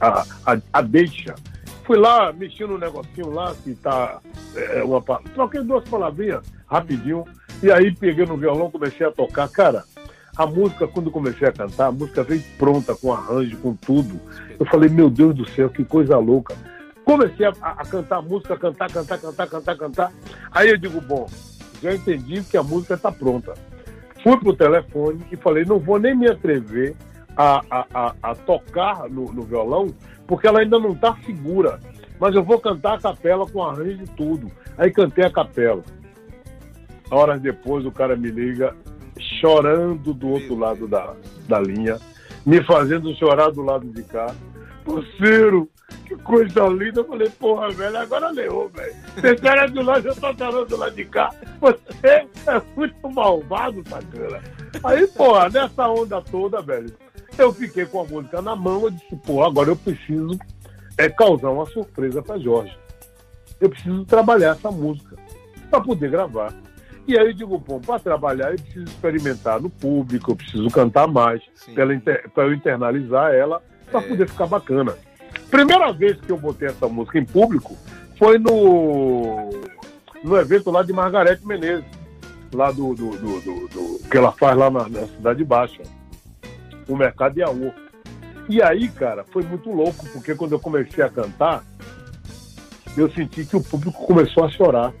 [0.00, 1.34] a, a, a, a deixa.
[1.84, 4.20] Fui lá, mexi no negocinho lá, que tá
[4.56, 5.02] é, uma.
[5.34, 7.24] Troquei duas palavrinhas rapidinho,
[7.62, 9.48] e aí peguei no violão, comecei a tocar.
[9.48, 9.84] Cara,
[10.36, 14.20] a música, quando comecei a cantar, a música veio pronta, com arranjo, com tudo.
[14.58, 16.56] Eu falei, meu Deus do céu, que coisa louca.
[17.04, 20.12] Comecei a, a cantar música, cantar, cantar, cantar, cantar, cantar.
[20.50, 21.26] Aí eu digo, bom,
[21.82, 23.54] já entendi que a música está pronta.
[24.22, 26.96] Fui pro telefone e falei, não vou nem me atrever
[27.36, 29.94] a, a, a, a tocar no, no, violão,
[30.26, 31.78] porque ela ainda não está segura.
[32.18, 34.50] Mas eu vou cantar a capela com arranjo e tudo.
[34.78, 35.82] Aí cantei a capela.
[37.10, 38.74] Horas depois o cara me liga
[39.40, 41.14] chorando do outro lado da,
[41.46, 41.98] da linha,
[42.46, 44.34] me fazendo chorar do lado de cá.
[44.84, 45.68] Parceiro,
[46.06, 47.00] que coisa linda.
[47.00, 48.94] Eu falei, porra, velho, agora leu, velho.
[49.16, 51.30] Você era do lado, eu tô falando do lado de cá.
[51.60, 52.26] Você é
[52.76, 54.42] muito malvado, sacana.
[54.82, 56.92] Aí, porra, nessa onda toda, velho,
[57.38, 58.82] eu fiquei com a música na mão.
[58.82, 60.38] Eu disse, porra, agora eu preciso
[60.98, 62.76] é, causar uma surpresa pra Jorge.
[63.60, 65.16] Eu preciso trabalhar essa música
[65.70, 66.52] para poder gravar.
[67.06, 71.06] E aí eu digo, bom, para trabalhar eu preciso experimentar no público, eu preciso cantar
[71.06, 71.42] mais,
[72.32, 74.08] para eu internalizar ela, para é.
[74.08, 74.94] poder ficar bacana.
[75.50, 77.76] Primeira vez que eu botei essa música em público
[78.18, 79.50] foi no,
[80.22, 81.84] no evento lá de Margarete Menezes,
[82.52, 85.82] lá do, do, do, do que ela faz lá na, na Cidade Baixa.
[86.88, 87.72] o mercado Iaú.
[88.48, 91.64] E aí, cara, foi muito louco, porque quando eu comecei a cantar,
[92.96, 94.92] eu senti que o público começou a chorar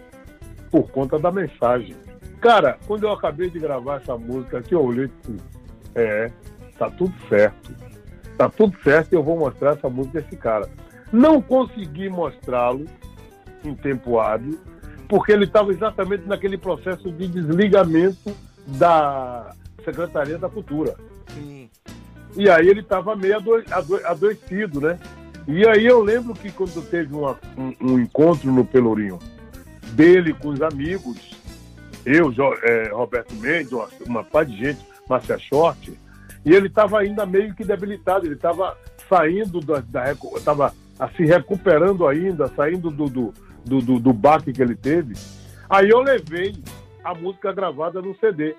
[0.70, 1.94] por conta da mensagem.
[2.40, 5.40] Cara, quando eu acabei de gravar essa música aqui, eu olhei disse,
[5.94, 6.30] é,
[6.78, 7.72] tá tudo certo.
[8.36, 10.68] Tá tudo certo eu vou mostrar essa música a esse cara.
[11.12, 12.86] Não consegui mostrá-lo
[13.64, 14.58] em tempo hábil,
[15.08, 18.34] porque ele estava exatamente naquele processo de desligamento
[18.66, 19.50] da
[19.84, 20.96] Secretaria da Cultura.
[21.34, 21.68] Sim.
[22.36, 24.98] E aí ele estava meio ado ado adoecido, né?
[25.46, 29.18] E aí eu lembro que quando teve uma, um, um, encontro no Pelourinho
[29.92, 31.36] dele com os amigos,
[32.04, 35.92] eu, é, Roberto Mendes, uma, uma par de gente, Márcia Short,
[36.44, 38.76] e ele estava ainda meio que debilitado, ele estava
[39.08, 39.82] saindo da,
[40.36, 40.74] estava
[41.16, 45.14] se recuperando ainda, saindo do, do, do, do, do baque que ele teve.
[45.68, 46.54] Aí eu levei
[47.02, 48.54] a música gravada no CD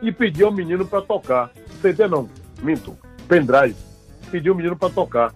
[0.00, 1.50] e pedi ao menino para tocar.
[1.80, 2.28] CD não,
[2.62, 2.96] minto,
[3.28, 3.76] pendrive.
[4.30, 5.34] Pedi ao menino para tocar.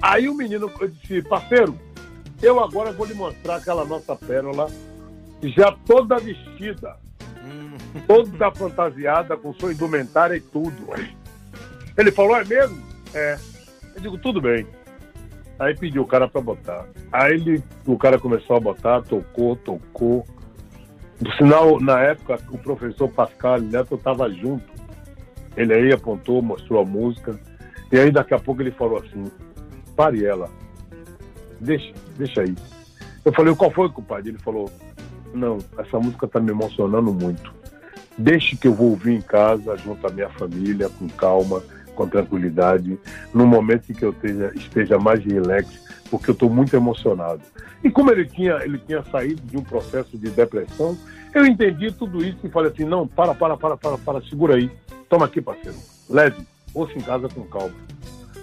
[0.00, 1.78] Aí o menino disse, parceiro,
[2.42, 4.68] eu agora vou lhe mostrar aquela nossa pérola,
[5.42, 6.96] já toda vestida.
[8.06, 10.88] Toda fantasiada, com sua indumentária e tudo.
[11.96, 12.82] Ele falou, é mesmo?
[13.14, 13.38] É.
[13.94, 14.66] Eu digo, tudo bem.
[15.58, 16.86] Aí pediu o cara para botar.
[17.12, 20.26] Aí ele, o cara começou a botar, tocou, tocou.
[21.18, 24.64] Por sinal, na época, o professor Pascal Neto estava junto.
[25.56, 27.38] Ele aí apontou, mostrou a música.
[27.92, 29.30] E aí daqui a pouco ele falou assim,
[29.94, 30.50] pare ela.
[31.60, 32.56] Deixa, deixa aí.
[33.24, 34.30] Eu falei, qual foi, compadre?
[34.30, 34.70] Ele falou,
[35.34, 37.52] não, essa música está me emocionando muito.
[38.16, 41.62] Deixe que eu vou ouvir em casa, junto à minha família, com calma
[41.94, 42.98] com tranquilidade,
[43.32, 45.68] no momento em que eu esteja, esteja mais relax,
[46.10, 47.40] porque eu estou muito emocionado.
[47.82, 50.96] E como ele tinha, ele tinha saído de um processo de depressão,
[51.34, 54.70] eu entendi tudo isso e falei assim, não, para, para, para, para, para, segura aí.
[55.08, 55.76] Toma aqui, parceiro.
[56.08, 57.74] Leve, ouça em casa com calma.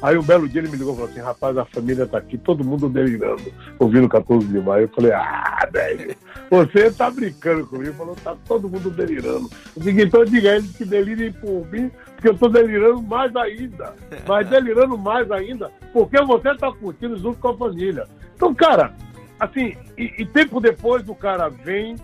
[0.01, 2.37] Aí um belo dia ele me ligou e falou assim, rapaz, a família tá aqui,
[2.37, 4.83] todo mundo delirando, ouvindo 14 de maio.
[4.83, 6.15] Eu falei, ah, velho,
[6.49, 7.89] você tá brincando comigo.
[7.89, 9.49] Ele falou, tá todo mundo delirando.
[9.75, 13.35] Eu disse, então diga a eles que delirem por mim, porque eu tô delirando mais
[13.35, 13.93] ainda.
[14.25, 18.07] Mas delirando mais ainda, porque você tá curtindo junto com a família.
[18.35, 18.93] Então, cara,
[19.37, 21.97] assim, e, e tempo depois o cara vem,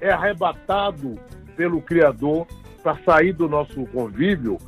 [0.00, 1.18] é arrebatado
[1.54, 2.46] pelo Criador
[2.82, 4.58] para sair do nosso convívio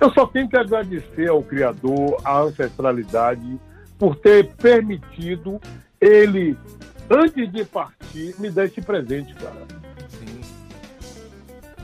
[0.00, 3.60] eu só tenho que agradecer ao Criador, à ancestralidade,
[3.98, 5.60] por ter permitido
[6.00, 6.56] ele,
[7.10, 9.66] antes de partir, me dar esse presente, cara.
[10.08, 10.40] Sim.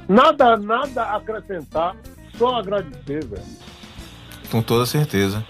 [0.09, 1.95] Nada, nada a acrescentar,
[2.39, 3.43] só agradecer, velho.
[4.51, 5.45] Com toda certeza.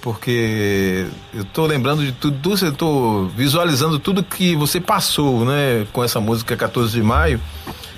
[0.00, 6.04] Porque eu tô lembrando de tudo, eu tô visualizando tudo que você passou, né, com
[6.04, 7.40] essa música 14 de maio.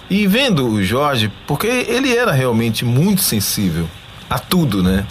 [0.09, 3.87] E vendo o Jorge, porque ele era realmente muito sensível
[4.29, 5.07] a tudo, né?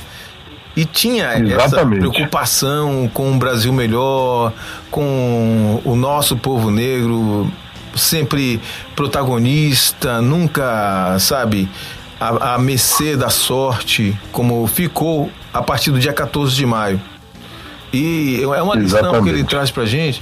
[0.76, 1.54] E tinha Exatamente.
[1.54, 4.54] essa preocupação com um Brasil melhor,
[4.92, 7.52] com o nosso povo negro
[7.96, 8.62] sempre
[8.96, 11.68] protagonista, nunca, sabe,
[12.20, 17.02] a, a mercê da sorte, como ficou a partir do dia 14 de maio.
[17.92, 19.24] E é uma lição Exatamente.
[19.24, 20.22] que ele traz pra gente.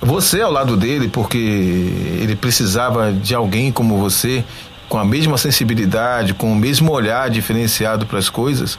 [0.00, 4.44] Você ao lado dele, porque ele precisava de alguém como você
[4.88, 8.78] com a mesma sensibilidade, com o mesmo olhar diferenciado para as coisas,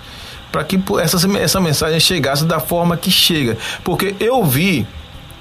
[0.51, 3.57] para que essa, essa mensagem chegasse da forma que chega.
[3.83, 4.87] Porque eu vi,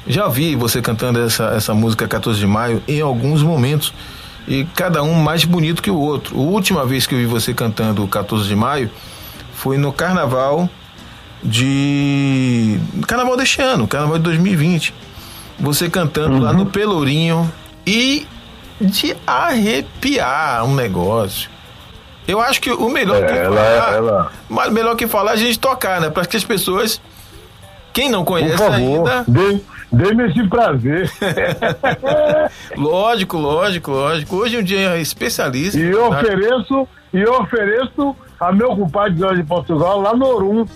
[0.06, 3.92] já vi você cantando essa, essa música 14 de maio em alguns momentos,
[4.46, 6.36] e cada um mais bonito que o outro.
[6.36, 8.90] A última vez que eu vi você cantando o 14 de maio
[9.52, 10.68] foi no carnaval
[11.42, 12.78] de.
[13.06, 14.94] Carnaval deste ano, carnaval de 2020.
[15.60, 16.40] Você cantando uhum.
[16.40, 17.52] lá no Pelourinho
[17.86, 18.26] e
[18.81, 21.51] de arrepiar um negócio.
[22.26, 24.33] Eu acho que o melhor é, que ela, falar, ela...
[24.49, 26.11] mas melhor que falar é a gente tocar, né?
[26.11, 27.01] Para que as pessoas,
[27.93, 29.24] quem não conhece Por favor, ainda,
[29.91, 31.11] dê-me esse prazer.
[32.76, 34.37] lógico, lógico, lógico.
[34.37, 35.79] Hoje é um dia especialista.
[35.79, 36.20] E eu tá?
[36.20, 40.66] ofereço, e eu ofereço a meu compadre de Portugal lá no Orum.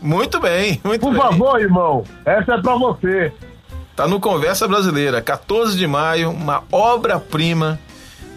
[0.00, 1.20] Muito bem, muito Por bem.
[1.20, 3.32] Por favor, irmão, essa é para você.
[4.00, 7.78] Tá no Conversa Brasileira, 14 de maio, uma obra-prima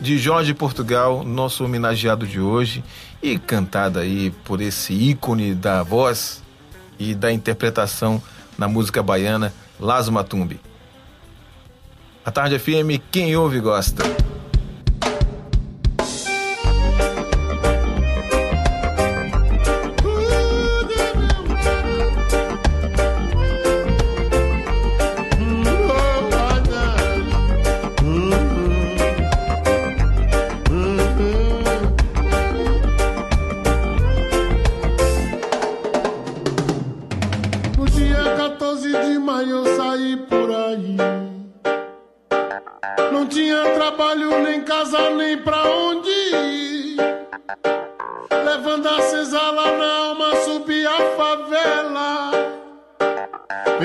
[0.02, 2.84] de Jorge Portugal, nosso homenageado de hoje,
[3.22, 6.44] e cantada aí por esse ícone da voz
[7.00, 8.22] e da interpretação
[8.58, 10.60] na música baiana, Lazo Matumbi.
[12.26, 14.04] A Tarde FM, quem ouve gosta.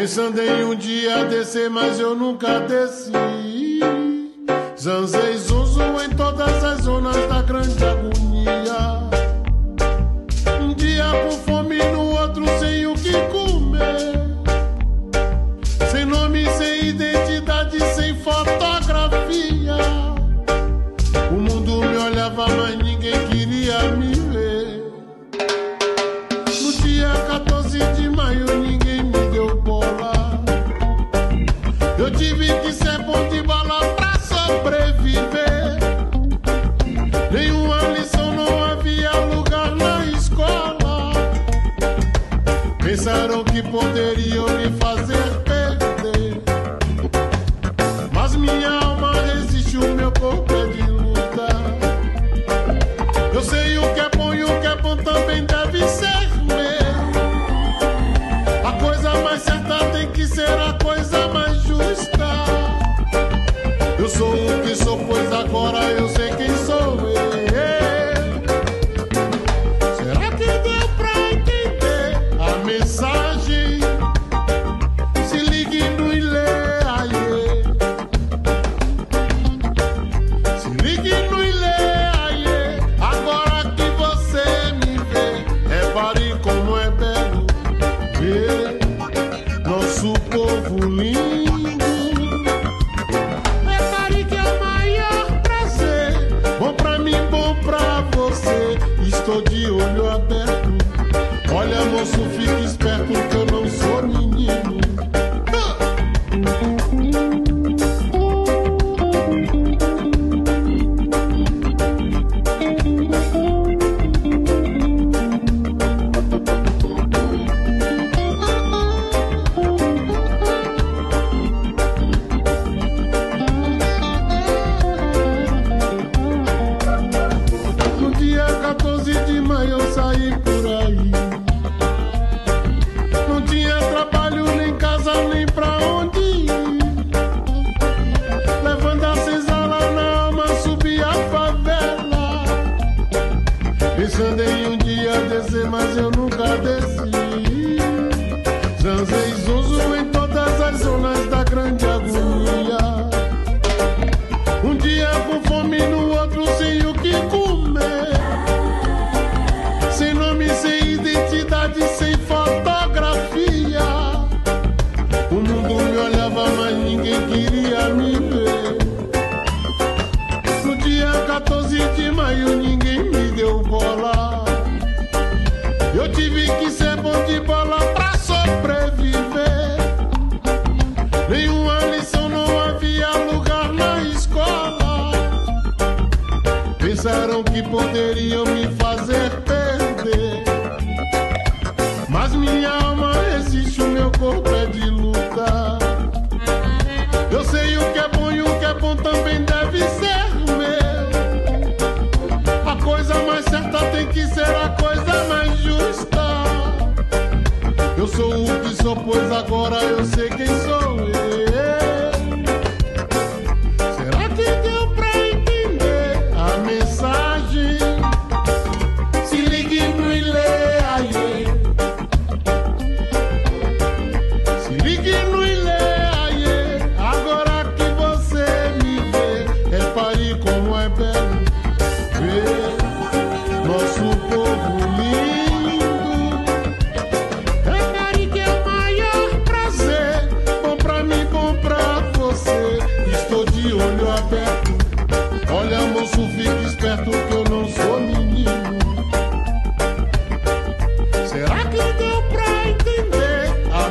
[0.09, 3.13] Pensando em um dia descer, mas eu nunca desci.
[4.81, 8.18] Zanzei zuzu em todas as zonas da grande agulha.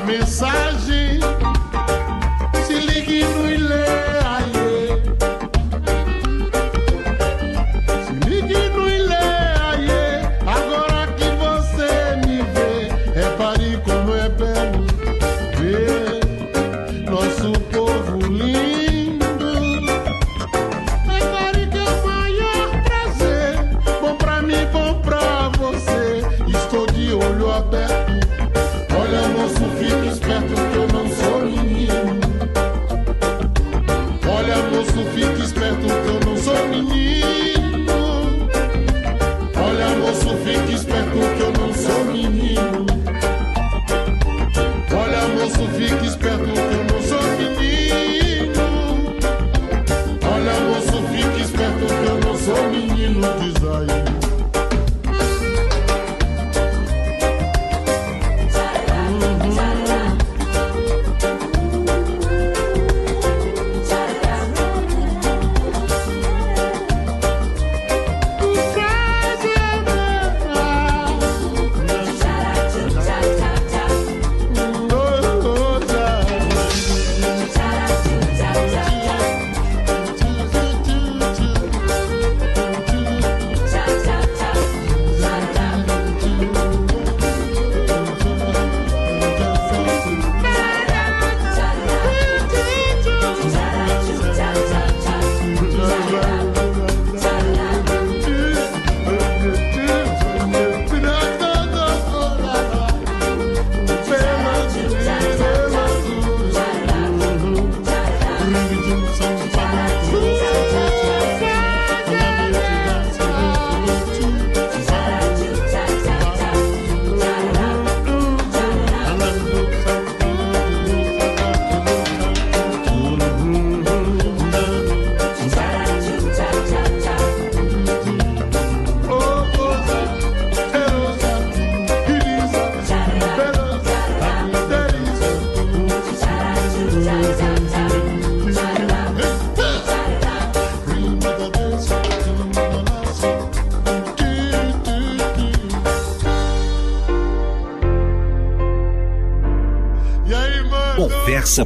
[0.07, 1.06] mensagem.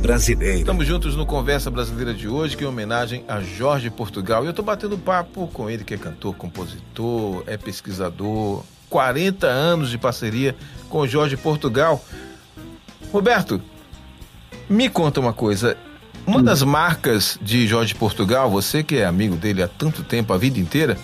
[0.01, 0.57] Brasileira.
[0.57, 4.43] Estamos juntos no Conversa Brasileira de hoje, que é homenagem a Jorge Portugal.
[4.43, 9.91] E eu estou batendo papo com ele, que é cantor, compositor, é pesquisador, 40 anos
[9.91, 10.55] de parceria
[10.89, 12.03] com Jorge Portugal.
[13.13, 13.61] Roberto,
[14.67, 15.77] me conta uma coisa.
[16.25, 20.37] Uma das marcas de Jorge Portugal, você que é amigo dele há tanto tempo, a
[20.37, 20.97] vida inteira,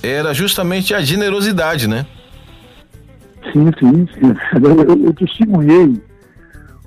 [0.00, 2.06] era justamente a generosidade, né?
[3.52, 4.34] Sim, sim, sim.
[4.62, 6.00] Eu, eu, eu testemunhei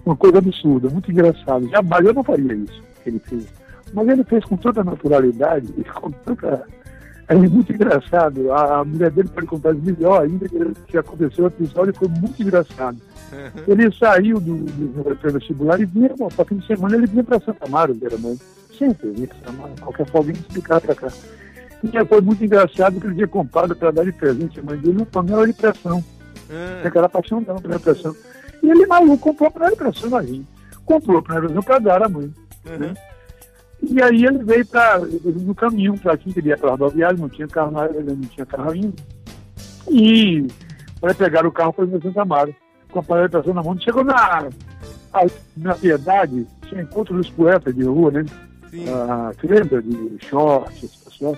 [0.06, 1.68] uma coisa absurda, muito engraçada.
[1.68, 3.48] Jamais eu não faria isso que ele fez.
[3.94, 6.68] Mas ele fez com toda naturalidade e com tanta.
[7.28, 8.52] É muito engraçado.
[8.52, 10.48] A, a mulher dele pode contar melhor ainda
[10.88, 12.98] que, aconteceu o episódio foi muito engraçado.
[13.68, 17.40] Ele saiu do, do, do vestibular e vinha, para fim de semana, ele vinha para
[17.40, 18.38] Santa Maria, era mãe.
[18.78, 21.08] Sempre vinha para Santa Maria, qualquer folga de cá para cá.
[21.84, 24.98] E foi muito engraçado que ele tinha comprado para dar de presente a mãe dele
[24.98, 26.04] uma panela de pressão.
[26.50, 26.88] Uhum.
[26.88, 28.16] Aquela paixão dela pela pressão.
[28.66, 30.44] E ele, maluco, comprou a panela de pressão, imagina.
[30.86, 32.34] Comprou a pressão para dar à mãe.
[32.66, 32.78] Uhum.
[32.78, 32.94] Né?
[33.84, 37.30] E aí ele veio pra, no caminho para aqui, que ele ia para rodoviária, não
[37.30, 38.94] tinha carro, não tinha carro ainda.
[39.88, 40.48] E
[41.00, 42.56] para pegar o carro para ir Santa Maria
[42.92, 43.80] com a paralisação na mão.
[43.80, 44.50] Chegou na,
[45.58, 48.26] na Piedade, tinha encontro dos poetas de rua, né?
[48.72, 48.86] Sim.
[48.90, 51.38] Ah, lembra de shorts, pessoal?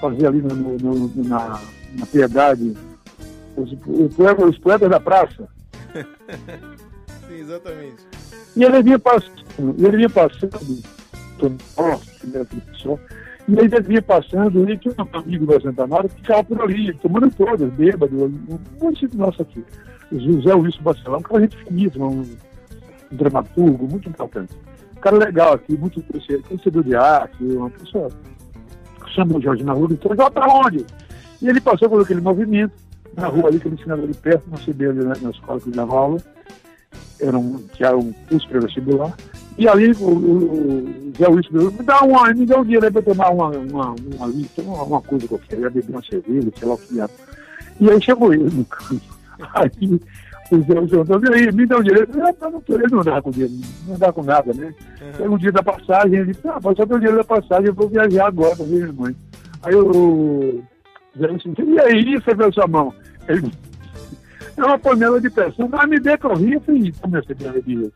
[0.00, 1.58] Fazia ali no, no, no, na,
[1.94, 2.76] na Piedade
[3.56, 5.48] os, os, poetas, os poetas da praça.
[7.28, 7.96] Sim, exatamente.
[8.56, 10.82] E ele vinha passando, ele vinha passando,
[11.76, 12.46] nossa, né,
[13.48, 17.72] e ele vinha passando, e tinha um amigo da que ficava por ali, tomando todas,
[17.72, 19.64] bêbado, um monte de nosso aqui.
[20.12, 24.52] José Wilson Bacelão, um cara gente finíssima, um, um dramaturgo muito importante.
[24.96, 28.10] Um cara legal aqui, muito conhecedor de arte, uma pessoa.
[29.08, 30.86] Chamou o Jorge na rua e disse, vai para onde?
[31.40, 32.72] E ele passou por aquele movimento,
[33.16, 35.76] na rua ali que ele ensinava ali perto, não CB na, na escola que ele
[35.76, 36.18] dava aula.
[37.20, 39.14] Era um, tinha um curso pré-vestibular.
[39.58, 43.02] E ali o, o, Zé Wilson me dá, uma, me dá um dinheiro aí para
[43.02, 46.78] tomar uma, uma, uma, uma, uma coisa qualquer, ia beber uma cerveja, sei lá o
[46.78, 47.10] que era.
[47.80, 49.12] E aí chegou ele no canto.
[49.54, 50.00] Aí
[50.52, 52.16] o Zé Antônio, aí, me dá o direito.
[52.16, 53.54] Eu não ele não dá com dinheiro,
[53.88, 54.74] não dá com nada, né?
[55.18, 55.32] Uhum.
[55.32, 57.88] o dia da passagem, ele disse, ah, mas só o dinheiro da passagem, eu vou
[57.88, 59.16] viajar agora com minha mãe.
[59.62, 60.62] Aí o
[61.18, 62.92] Zé disse, e aí, você viu sua mão?
[63.28, 63.52] Ele
[64.56, 66.36] é uma panela de pressão, mas me dê como
[67.16, 67.92] essa panela de rir?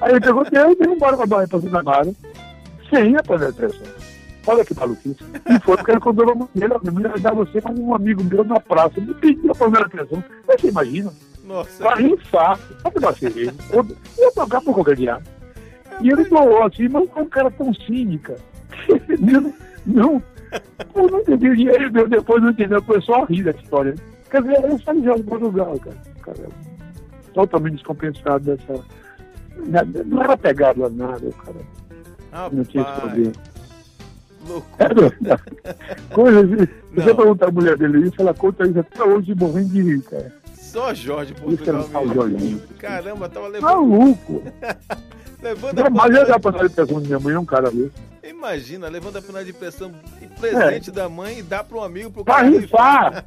[0.00, 2.12] Aí ele pegou, deu, e embora com a barra para Santa Mara,
[2.90, 3.86] sem a panela de pressão.
[4.46, 5.16] Olha que maluquice.
[5.48, 8.44] E foi porque ele comprou uma mulher, eu ia dar você como um amigo meu
[8.44, 9.00] na praça.
[9.00, 10.22] Me pediu a primeira atenção.
[10.46, 11.12] Você imagina?
[11.44, 11.82] Nossa.
[11.82, 13.54] Pra rifar, pra pegar cerveja.
[13.70, 13.86] Eu
[14.18, 15.22] ia tocar por qualquer diabo.
[16.00, 18.36] E ele doou assim, mas é um cara tão cínica.
[19.20, 19.54] não,
[19.86, 20.22] não,
[20.94, 21.68] eu não entendi.
[21.68, 23.94] Ele meu, depois não entendeu, foi só rir da história.
[24.32, 25.96] Quer dizer, ele saiu de Portugal, cara.
[26.22, 26.48] cara.
[27.34, 28.82] Totalmente descompensado dessa.
[30.06, 31.60] Não era pegado a nada, cara.
[32.32, 33.32] Ah, não tinha esse problema.
[34.48, 35.12] Loucura.
[35.64, 39.68] É, coisa Se você perguntar a mulher dele isso, ela conta isso até hoje morrendo
[39.68, 40.32] de rir, cara.
[40.54, 41.86] Só Jorge Portugal
[42.28, 42.62] mesmo.
[42.78, 43.70] Caramba, tava levando...
[43.70, 44.42] Maluco.
[45.42, 47.92] levando a Mas eu já panela de pressão de minha mãe, é um cara desse.
[48.24, 50.92] Imagina, levando a panela de pressão e presente é.
[50.92, 52.48] da mãe e dá para um amigo pro pra cara.
[52.48, 53.26] Rifar.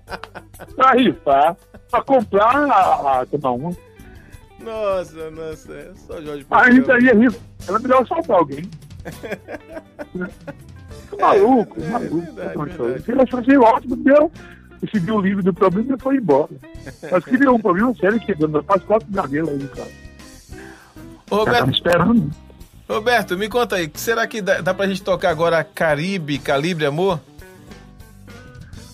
[0.76, 1.56] Pra rifar.
[1.90, 3.72] Pra comprar a, a tomar uma.
[4.60, 6.60] Nossa, nossa, é só Jorge Portugal.
[6.60, 7.42] A gente ia rifar.
[7.68, 8.70] Ela me deu assaltar alguém.
[11.20, 12.40] maluco, é, maluco.
[12.40, 13.04] É verdade.
[13.08, 14.32] Ele achou assim ótimo, deu.
[14.82, 16.50] Recebi o livro do problema e foi embora.
[17.12, 19.90] Mas criou um problema sério que deu faz quatro gagueiros aí, cara.
[21.30, 22.32] Roberto, esperando.
[22.88, 27.20] Roberto, me conta aí, será que dá, dá pra gente tocar agora Caribe, Calibre Amor?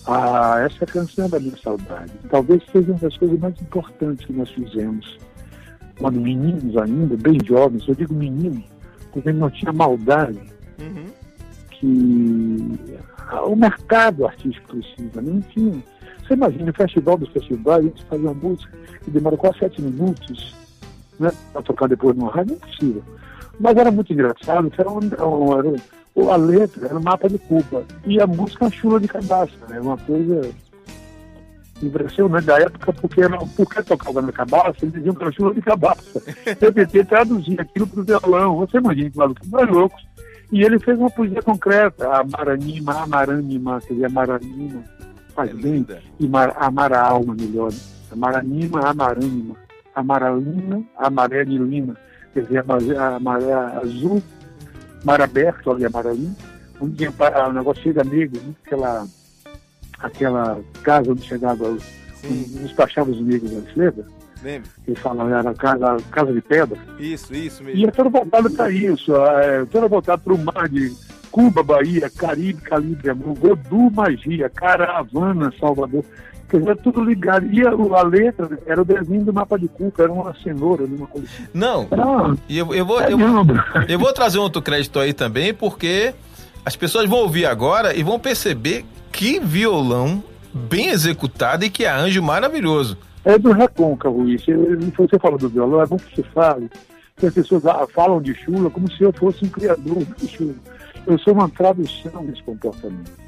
[0.06, 2.12] Ah, essa canção é da minha saudade.
[2.30, 5.18] Talvez seja uma das coisas mais importantes que nós fizemos.
[5.98, 8.62] Quando meninos ainda, bem jovens, eu digo menino,
[9.12, 10.40] porque não tinha maldade.
[10.80, 11.22] Uhum
[11.82, 12.78] que
[13.44, 15.20] o mercado artístico precisa.
[15.20, 15.82] Não tinha.
[16.22, 19.82] Você imagina, o festival dos festivais, a gente faz uma música que demora quase sete
[19.82, 20.54] minutos
[21.18, 23.02] né, para tocar depois numa rádio, não é possível.
[23.58, 25.68] Mas era muito engraçado, era, um, era
[26.30, 27.84] a letra era um mapa de Cuba.
[28.04, 29.80] E a música chula de cabaça, né?
[29.80, 30.50] Uma coisa
[31.82, 35.62] impressionante da época, porque, era, porque tocava na cabaça, eles diziam que era chula de
[35.62, 36.22] cabaça.
[36.60, 38.56] Eu tentei traduzir aquilo para o violão.
[38.56, 40.02] Você imagina que maluco, nós loucos.
[40.52, 44.84] E ele fez uma poesia concreta, a Maranima, Amaranima, quer dizer, Amaranima,
[45.34, 45.86] faz é bem,
[46.20, 47.70] e mar, amar a alma melhor.
[48.12, 49.56] Amaranima, Amaranima,
[49.94, 51.96] Amaralina, Amarelina,
[52.32, 52.64] quer dizer,
[52.98, 54.22] a maré azul,
[55.04, 56.34] mar aberto, ali, Amaralina,
[56.80, 58.54] onde o negócio chega negro, né?
[58.64, 59.06] aquela,
[59.98, 61.84] aquela casa onde chegava, os,
[62.24, 64.06] onde despachava os negros, lembra?
[64.42, 64.70] Lembro.
[64.84, 66.76] Que falam, era casa, casa de pedra.
[66.98, 67.80] Isso, isso mesmo.
[67.80, 70.92] E é todo voltado para isso, é, todo voltado para o mar de
[71.30, 76.04] Cuba, Bahia, Caribe, Calibre, Godu, Magia, Caravana, Salvador.
[76.52, 77.46] Quer dizer, tudo ligado.
[77.50, 81.06] E a, a, letra era o desenho do mapa de Cuca, era uma cenoura numa
[81.06, 81.46] coleção.
[81.54, 83.18] Não, era, e eu, eu, vou, é eu,
[83.88, 86.12] eu vou trazer um outro crédito aí também, porque
[86.62, 90.22] as pessoas vão ouvir agora e vão perceber que violão
[90.52, 92.98] bem executado e que arranjo maravilhoso.
[93.24, 94.50] É do recôncavo isso.
[94.98, 96.70] Você fala do violão, é bom que você fale.
[97.16, 97.62] Que as pessoas
[97.94, 100.54] falam de Chula como se eu fosse um criador de Chula.
[101.06, 103.21] Eu sou uma tradução desse comportamento.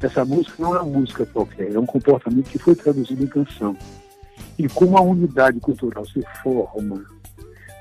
[0.00, 3.76] Essa música não é uma música qualquer, é um comportamento que foi traduzido em canção.
[4.58, 7.04] E como a unidade cultural se forma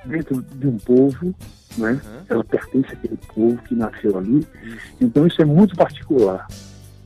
[0.05, 1.35] dentro de um povo,
[1.77, 1.91] né?
[1.91, 2.21] Uhum.
[2.29, 4.77] ela pertence àquele povo que nasceu ali, uhum.
[5.01, 6.47] então isso é muito particular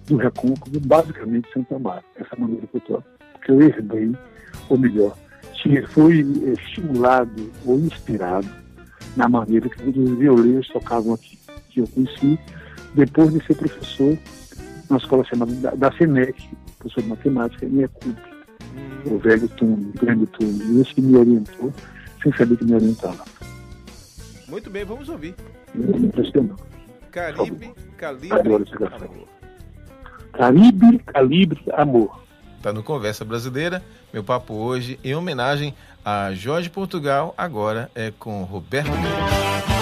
[0.05, 3.03] do Recôncavo, basicamente Santa Amaro, essa maneira cultural
[3.43, 4.11] que eu herdei,
[4.69, 5.17] ou melhor,
[5.89, 6.21] fui
[6.53, 8.47] estimulado ou inspirado
[9.15, 11.37] na maneira que os violeiros tocavam aqui,
[11.69, 12.39] que eu conheci
[12.93, 14.17] depois de ser professor
[14.89, 18.17] na escola chamada da, da SENEC, professor de matemática, em Ecup,
[19.05, 21.73] o velho túnel, o grande túnel, esse que me orientou,
[22.21, 23.23] sem saber que me orientava.
[24.47, 25.35] Muito bem, vamos ouvir.
[25.75, 26.61] Impressionante.
[27.11, 29.27] Caribe, Calibre, Amor.
[30.33, 32.21] Caribe, Calibre, Amor.
[32.57, 33.81] Está no Conversa Brasileira.
[34.11, 35.73] Meu papo hoje, em homenagem
[36.03, 39.78] a Jorge Portugal, agora é com Roberto Mendes.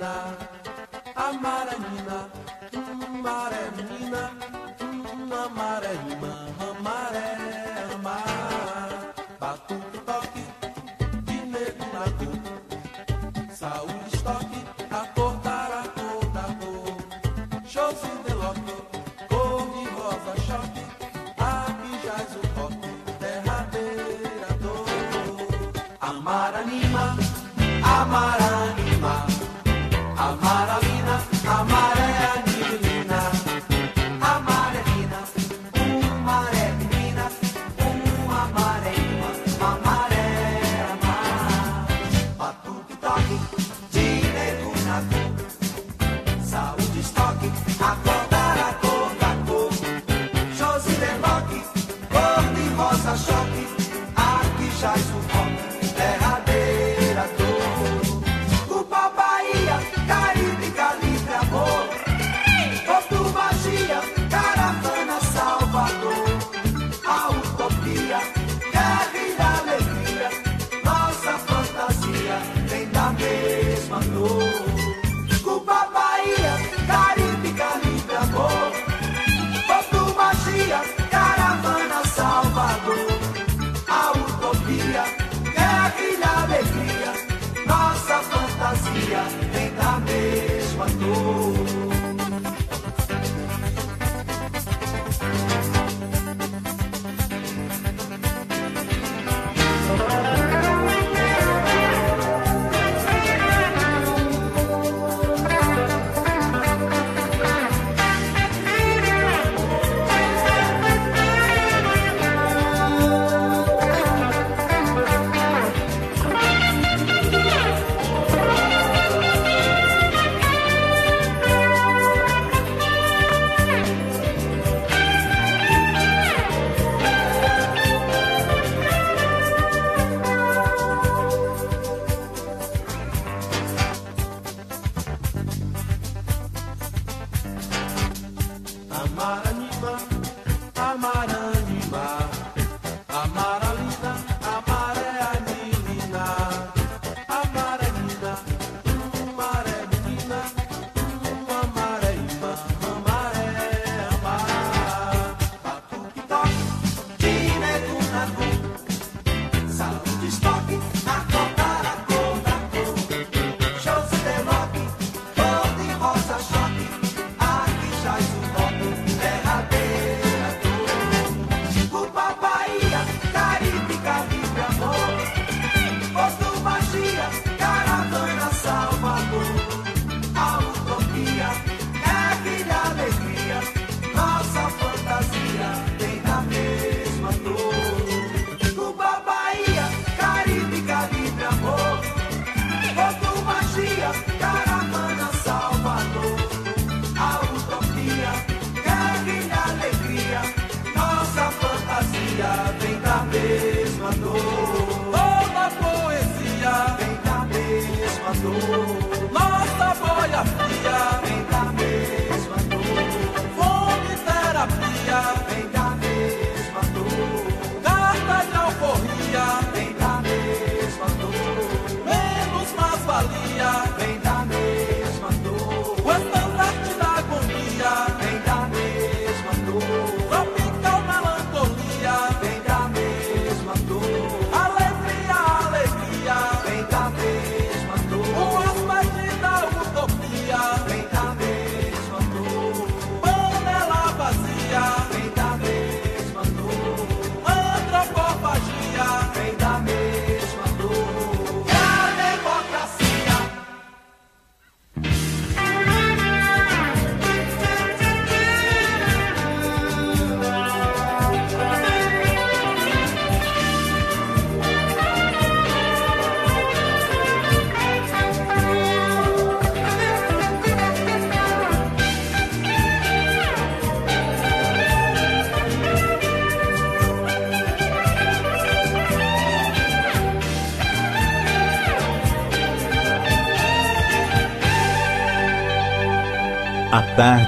[0.00, 0.34] Amaralina,
[1.14, 2.39] Amaralina.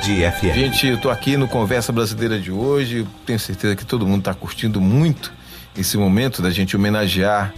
[0.02, 0.52] FM.
[0.52, 3.06] Gente, eu tô aqui no Conversa Brasileira de hoje.
[3.24, 5.32] Tenho certeza que todo mundo está curtindo muito
[5.76, 7.54] esse momento da gente homenagear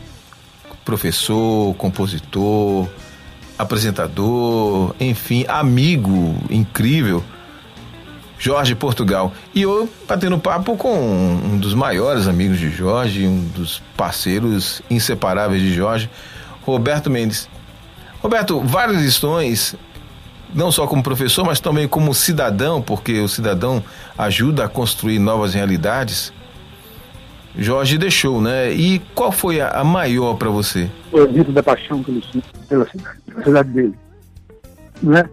[0.84, 2.86] professor, compositor,
[3.58, 7.24] apresentador, enfim, amigo incrível,
[8.38, 9.32] Jorge Portugal.
[9.54, 15.62] E eu batendo papo com um dos maiores amigos de Jorge, um dos parceiros inseparáveis
[15.62, 16.10] de Jorge,
[16.60, 17.48] Roberto Mendes.
[18.20, 19.74] Roberto, várias lições,
[20.54, 23.82] não só como professor, mas também como cidadão, porque o cidadão
[24.16, 26.32] ajuda a construir novas realidades.
[27.56, 28.72] Jorge deixou, né?
[28.72, 30.90] E qual foi a, a maior para você?
[31.12, 32.20] O exemplo da paixão pelo,
[32.68, 33.94] pela cidade, pela cidade dele.
[35.02, 35.28] Né?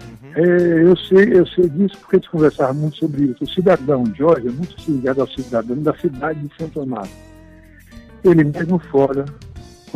[0.00, 0.32] Uhum.
[0.34, 3.44] É, eu, sei, eu sei disso porque eles conversavam muito sobre isso.
[3.44, 7.08] O cidadão Jorge é muito ligado ao cidadão da cidade de Santo Amaro.
[8.24, 9.24] Ele mesmo fora,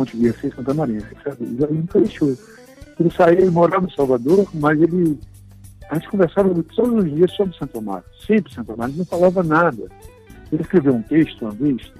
[0.05, 1.37] devia ser Santa Maria, sabe?
[1.41, 2.35] Ele nunca deixou.
[2.99, 5.17] Ele saía, ele morava em Salvador, mas ele.
[5.89, 9.41] A gente conversava todos os dias sobre Santo Amaro, sempre Santo Amaro, ele não falava
[9.41, 9.89] nada.
[10.51, 11.91] Ele escreveu um texto uma vez,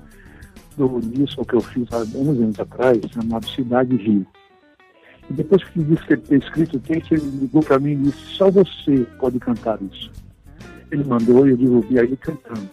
[0.78, 4.26] do disso que eu fiz há 11 anos atrás, chamado Cidade Rio.
[5.30, 7.92] E depois que ele disse que ele tinha escrito o texto, ele ligou para mim
[7.92, 10.12] e disse: só você pode cantar isso.
[10.92, 12.70] Ele mandou e eu divulguei aí cantando.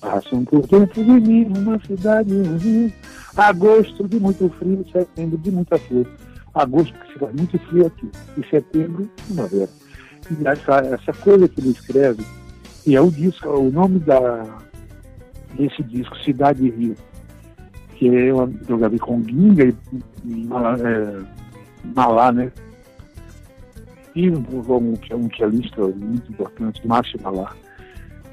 [0.00, 2.92] Passam por dentro de mim uma cidade, um rio,
[3.36, 6.06] agosto de muito frio, setembro de muita flor.
[6.54, 9.68] Agosto que faz muito frio aqui, e setembro, primavera.
[10.30, 12.24] E essa, essa coisa que ele escreve,
[12.86, 14.44] e é o disco, o nome da,
[15.54, 16.96] desse disco, Cidade e Rio,
[17.94, 19.64] que é eu, eu gravei com Guinga
[20.24, 20.48] e
[20.84, 21.24] é,
[21.94, 22.52] Malá, né?
[24.14, 27.54] E um, um, um pianista muito importante, Márcio Malá.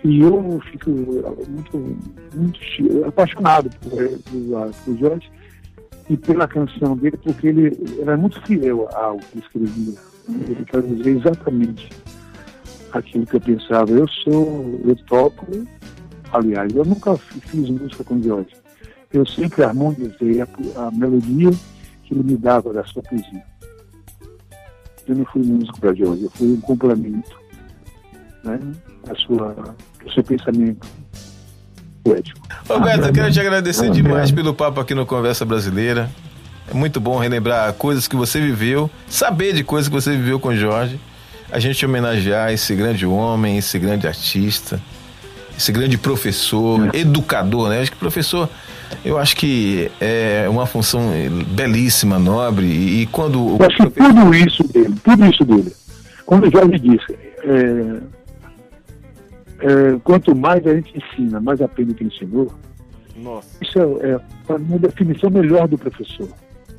[0.03, 1.97] E eu fico muito,
[2.35, 5.31] muito apaixonado por, por, por Jorge
[6.09, 9.97] e pela canção dele, porque ele era muito fiel ao que escrevia.
[10.29, 11.89] Ele traduzia exatamente
[12.91, 13.91] aquilo que eu pensava.
[13.91, 15.47] Eu sou, eu toco,
[16.31, 18.55] aliás, eu nunca fiz música com Jorge.
[19.11, 21.51] Eu sempre harmonizei a, a melodia
[22.03, 23.43] que ele me dava da sua poesia.
[25.07, 27.39] Eu não fui músico para Jorge, eu fui um complemento
[28.43, 28.59] né,
[29.05, 29.53] da sua,
[30.03, 30.87] do seu pensamento
[32.05, 32.39] poético.
[32.69, 36.07] Roberto, eu quero te agradecer demais pelo papo aqui no Conversa Brasileira.
[36.69, 40.55] É muito bom relembrar coisas que você viveu, saber de coisas que você viveu com
[40.55, 40.99] Jorge.
[41.51, 44.79] A gente homenagear esse grande homem, esse grande artista,
[45.57, 47.81] esse grande professor, educador, né?
[47.81, 48.49] Acho que professor,
[49.03, 51.11] eu acho que é uma função
[51.47, 52.65] belíssima, nobre.
[52.65, 53.57] E, quando.
[53.59, 55.71] Eu acho que tudo isso dele, tudo isso dele.
[56.25, 58.01] Quando o Jorge disse, é,
[59.59, 62.51] é, quanto mais a gente ensina, mais aprende o que ensinou.
[63.15, 63.47] Nossa.
[63.61, 66.27] Isso é, é uma definição melhor do professor.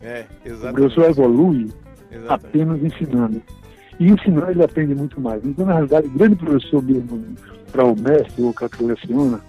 [0.03, 0.71] É, exatamente.
[0.71, 1.71] O professor evolui
[2.11, 2.47] exatamente.
[2.47, 3.43] apenas ensinando.
[3.99, 5.45] E ensinando ele aprende muito mais.
[5.45, 7.25] Então, na realidade, o grande professor mesmo
[7.73, 9.41] para o mestre ou para que leciona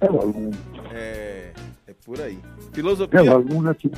[0.00, 0.50] é o aluno.
[0.92, 1.52] É,
[1.86, 2.38] é por aí.
[2.72, 3.20] Filosofia.
[3.20, 3.90] É o aluno aqui.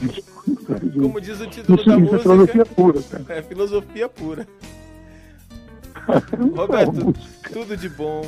[1.00, 2.16] Como diz o título isso, da isso música.
[2.16, 3.02] É filosofia pura.
[3.02, 3.38] Cara.
[3.38, 4.48] É filosofia pura.
[6.56, 7.14] Roberto,
[7.52, 8.22] tudo de bom.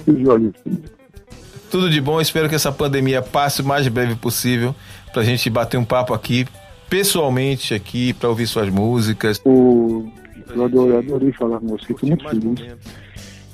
[1.70, 2.20] Tudo de bom.
[2.20, 4.74] Espero que essa pandemia passe o mais breve possível
[5.12, 6.46] pra gente bater um papo aqui,
[6.88, 9.40] pessoalmente aqui, para ouvir suas músicas.
[9.44, 10.10] O...
[10.54, 12.76] Eu adorei, adorei falar com você, estou muito feliz.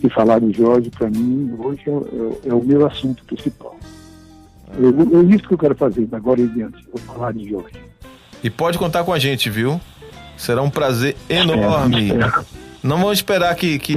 [0.02, 3.76] E falar de Jorge, para mim, hoje é, é, é, o meu assunto principal.
[4.70, 7.74] É isso que eu quero fazer, agora em diante, vou falar de Jorge.
[8.42, 9.80] E pode contar com a gente, viu?
[10.36, 12.12] Será um prazer enorme.
[12.82, 13.94] Não vamos esperar que, que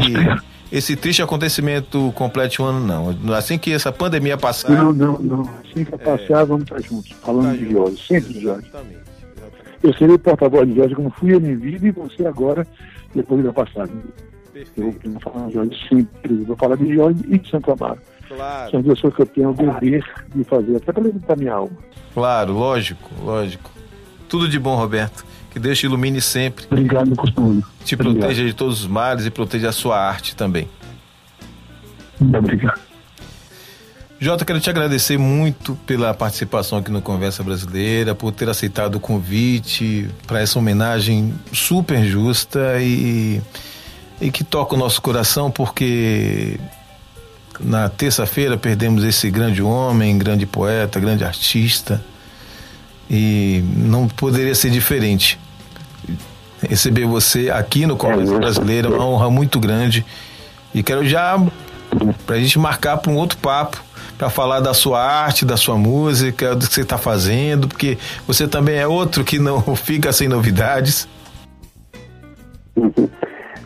[0.71, 3.33] esse triste acontecimento complete um ano, não.
[3.33, 4.71] Assim que essa pandemia passar.
[4.71, 5.41] Não, não, não.
[5.41, 6.45] Assim que passar, é...
[6.45, 8.71] vamos estar juntos, falando tá de Jorge, sempre de Jorge.
[9.83, 12.65] Eu serei porta-voz de Jorge, como fui em vida e você agora,
[13.13, 13.95] depois da passagem.
[14.53, 15.07] Perfeito.
[15.07, 16.35] Eu vou falar de Jorge sempre.
[16.43, 17.99] Vou falar de Jorge e de Santo Amaro.
[18.27, 18.71] Claro.
[18.71, 21.77] São coisas que eu tenho o dever de fazer, até para levantar minha alma.
[22.13, 23.71] Claro, lógico, lógico.
[24.29, 25.25] Tudo de bom, Roberto.
[25.51, 26.65] Que Deus te ilumine sempre.
[26.71, 27.63] Obrigado, costume.
[27.83, 28.19] Te Obrigado.
[28.19, 30.67] proteja de todos os males e proteja a sua arte também.
[32.19, 32.79] Muito obrigado.
[34.17, 38.99] Jota, quero te agradecer muito pela participação aqui no Conversa Brasileira, por ter aceitado o
[38.99, 43.41] convite para essa homenagem super justa e,
[44.21, 46.59] e que toca o nosso coração, porque
[47.59, 51.99] na terça-feira perdemos esse grande homem, grande poeta, grande artista
[53.13, 55.37] e não poderia ser diferente.
[56.61, 60.05] Receber você aqui no Congresso Brasileiro é uma honra muito grande.
[60.73, 61.35] E quero já,
[62.25, 63.83] para a gente marcar para um outro papo,
[64.17, 68.47] para falar da sua arte, da sua música, do que você está fazendo, porque você
[68.47, 71.05] também é outro que não fica sem novidades.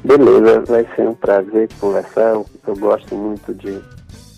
[0.03, 2.31] Beleza, vai ser um prazer conversar.
[2.31, 3.79] Eu, eu gosto muito de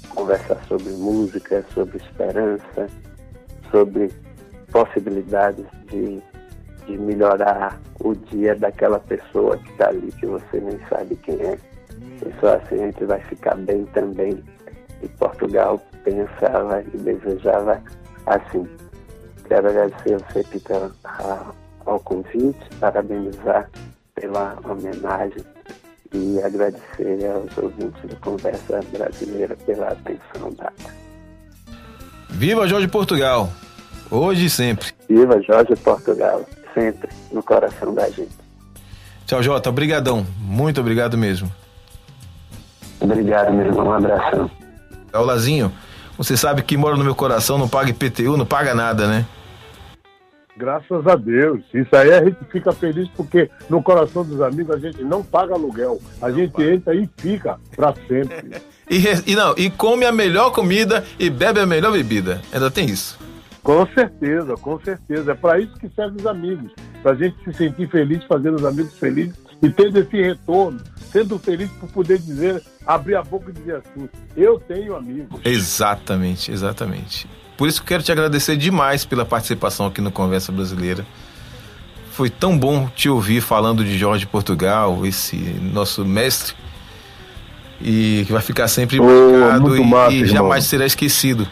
[0.09, 2.89] conversar sobre música, sobre esperança,
[3.71, 4.11] sobre
[4.77, 6.21] possibilidades de,
[6.85, 11.57] de melhorar o dia daquela pessoa que está ali, que você nem sabe quem é.
[12.23, 14.43] E só assim a gente vai ficar bem também.
[15.01, 17.81] E Portugal pensava e desejava
[18.27, 18.67] assim.
[19.47, 20.91] Quero agradecer você, Peter,
[21.85, 23.67] ao convite, parabenizar
[24.13, 25.43] pela homenagem
[26.13, 30.93] e agradecer aos ouvintes do Conversa Brasileira pela atenção dada.
[32.29, 33.49] Viva Jorge Portugal!
[34.09, 34.89] Hoje e sempre.
[35.09, 38.31] Viva Jorge Portugal, sempre no coração da gente.
[39.25, 39.69] Tchau, Jota.
[39.69, 40.25] Obrigadão.
[40.39, 41.51] Muito obrigado mesmo.
[42.99, 43.87] Obrigado, meu irmão.
[43.87, 44.49] Um abração.
[45.13, 45.71] Lazinho,
[46.17, 49.25] você sabe que mora no meu coração, não paga IPTU, não paga nada, né?
[50.55, 51.61] Graças a Deus.
[51.71, 55.53] Isso aí a gente fica feliz porque no coração dos amigos a gente não paga
[55.53, 55.99] aluguel.
[56.19, 58.61] A gente entra e fica para sempre.
[58.89, 62.41] e, e, não, e come a melhor comida e bebe a melhor bebida.
[62.51, 63.26] Ainda tem isso.
[63.67, 65.33] Com certeza, com certeza.
[65.33, 66.71] É para isso que servem os amigos.
[67.03, 70.79] Para a gente se sentir feliz, fazendo os amigos felizes e tendo esse retorno,
[71.11, 74.07] sendo feliz por poder dizer, abrir a boca e dizer assim:
[74.37, 75.41] eu tenho amigos.
[75.43, 77.27] Exatamente, exatamente.
[77.57, 81.05] Por isso que quero te agradecer demais pela participação aqui no Conversa Brasileira.
[82.11, 86.55] Foi tão bom te ouvir falando de Jorge Portugal, esse nosso mestre,
[87.81, 91.45] e que vai ficar sempre marcado e, massa, e jamais será esquecido.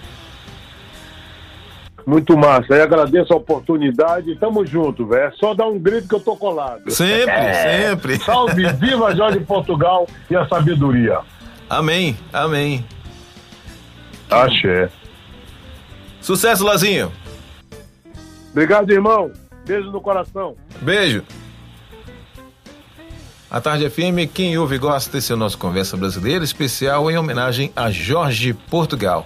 [2.06, 2.76] Muito massa.
[2.76, 4.36] Aí agradeço a oportunidade.
[4.36, 5.24] Tamo junto, velho.
[5.24, 6.90] É só dar um grito que eu tô colado.
[6.92, 7.90] Sempre, é.
[7.90, 8.18] sempre.
[8.20, 11.20] Salve, viva Jorge Portugal e a sabedoria.
[11.70, 12.86] Amém, amém.
[14.30, 14.90] Axé.
[16.22, 17.12] Sucesso, Lazinho.
[18.52, 19.32] Obrigado, irmão.
[19.66, 20.56] Beijo no coração.
[20.82, 21.24] Beijo.
[23.50, 27.18] A Tarde FM, quem ouve e gosta, esse é o nosso Conversa Brasileira especial em
[27.18, 29.26] homenagem a Jorge Portugal.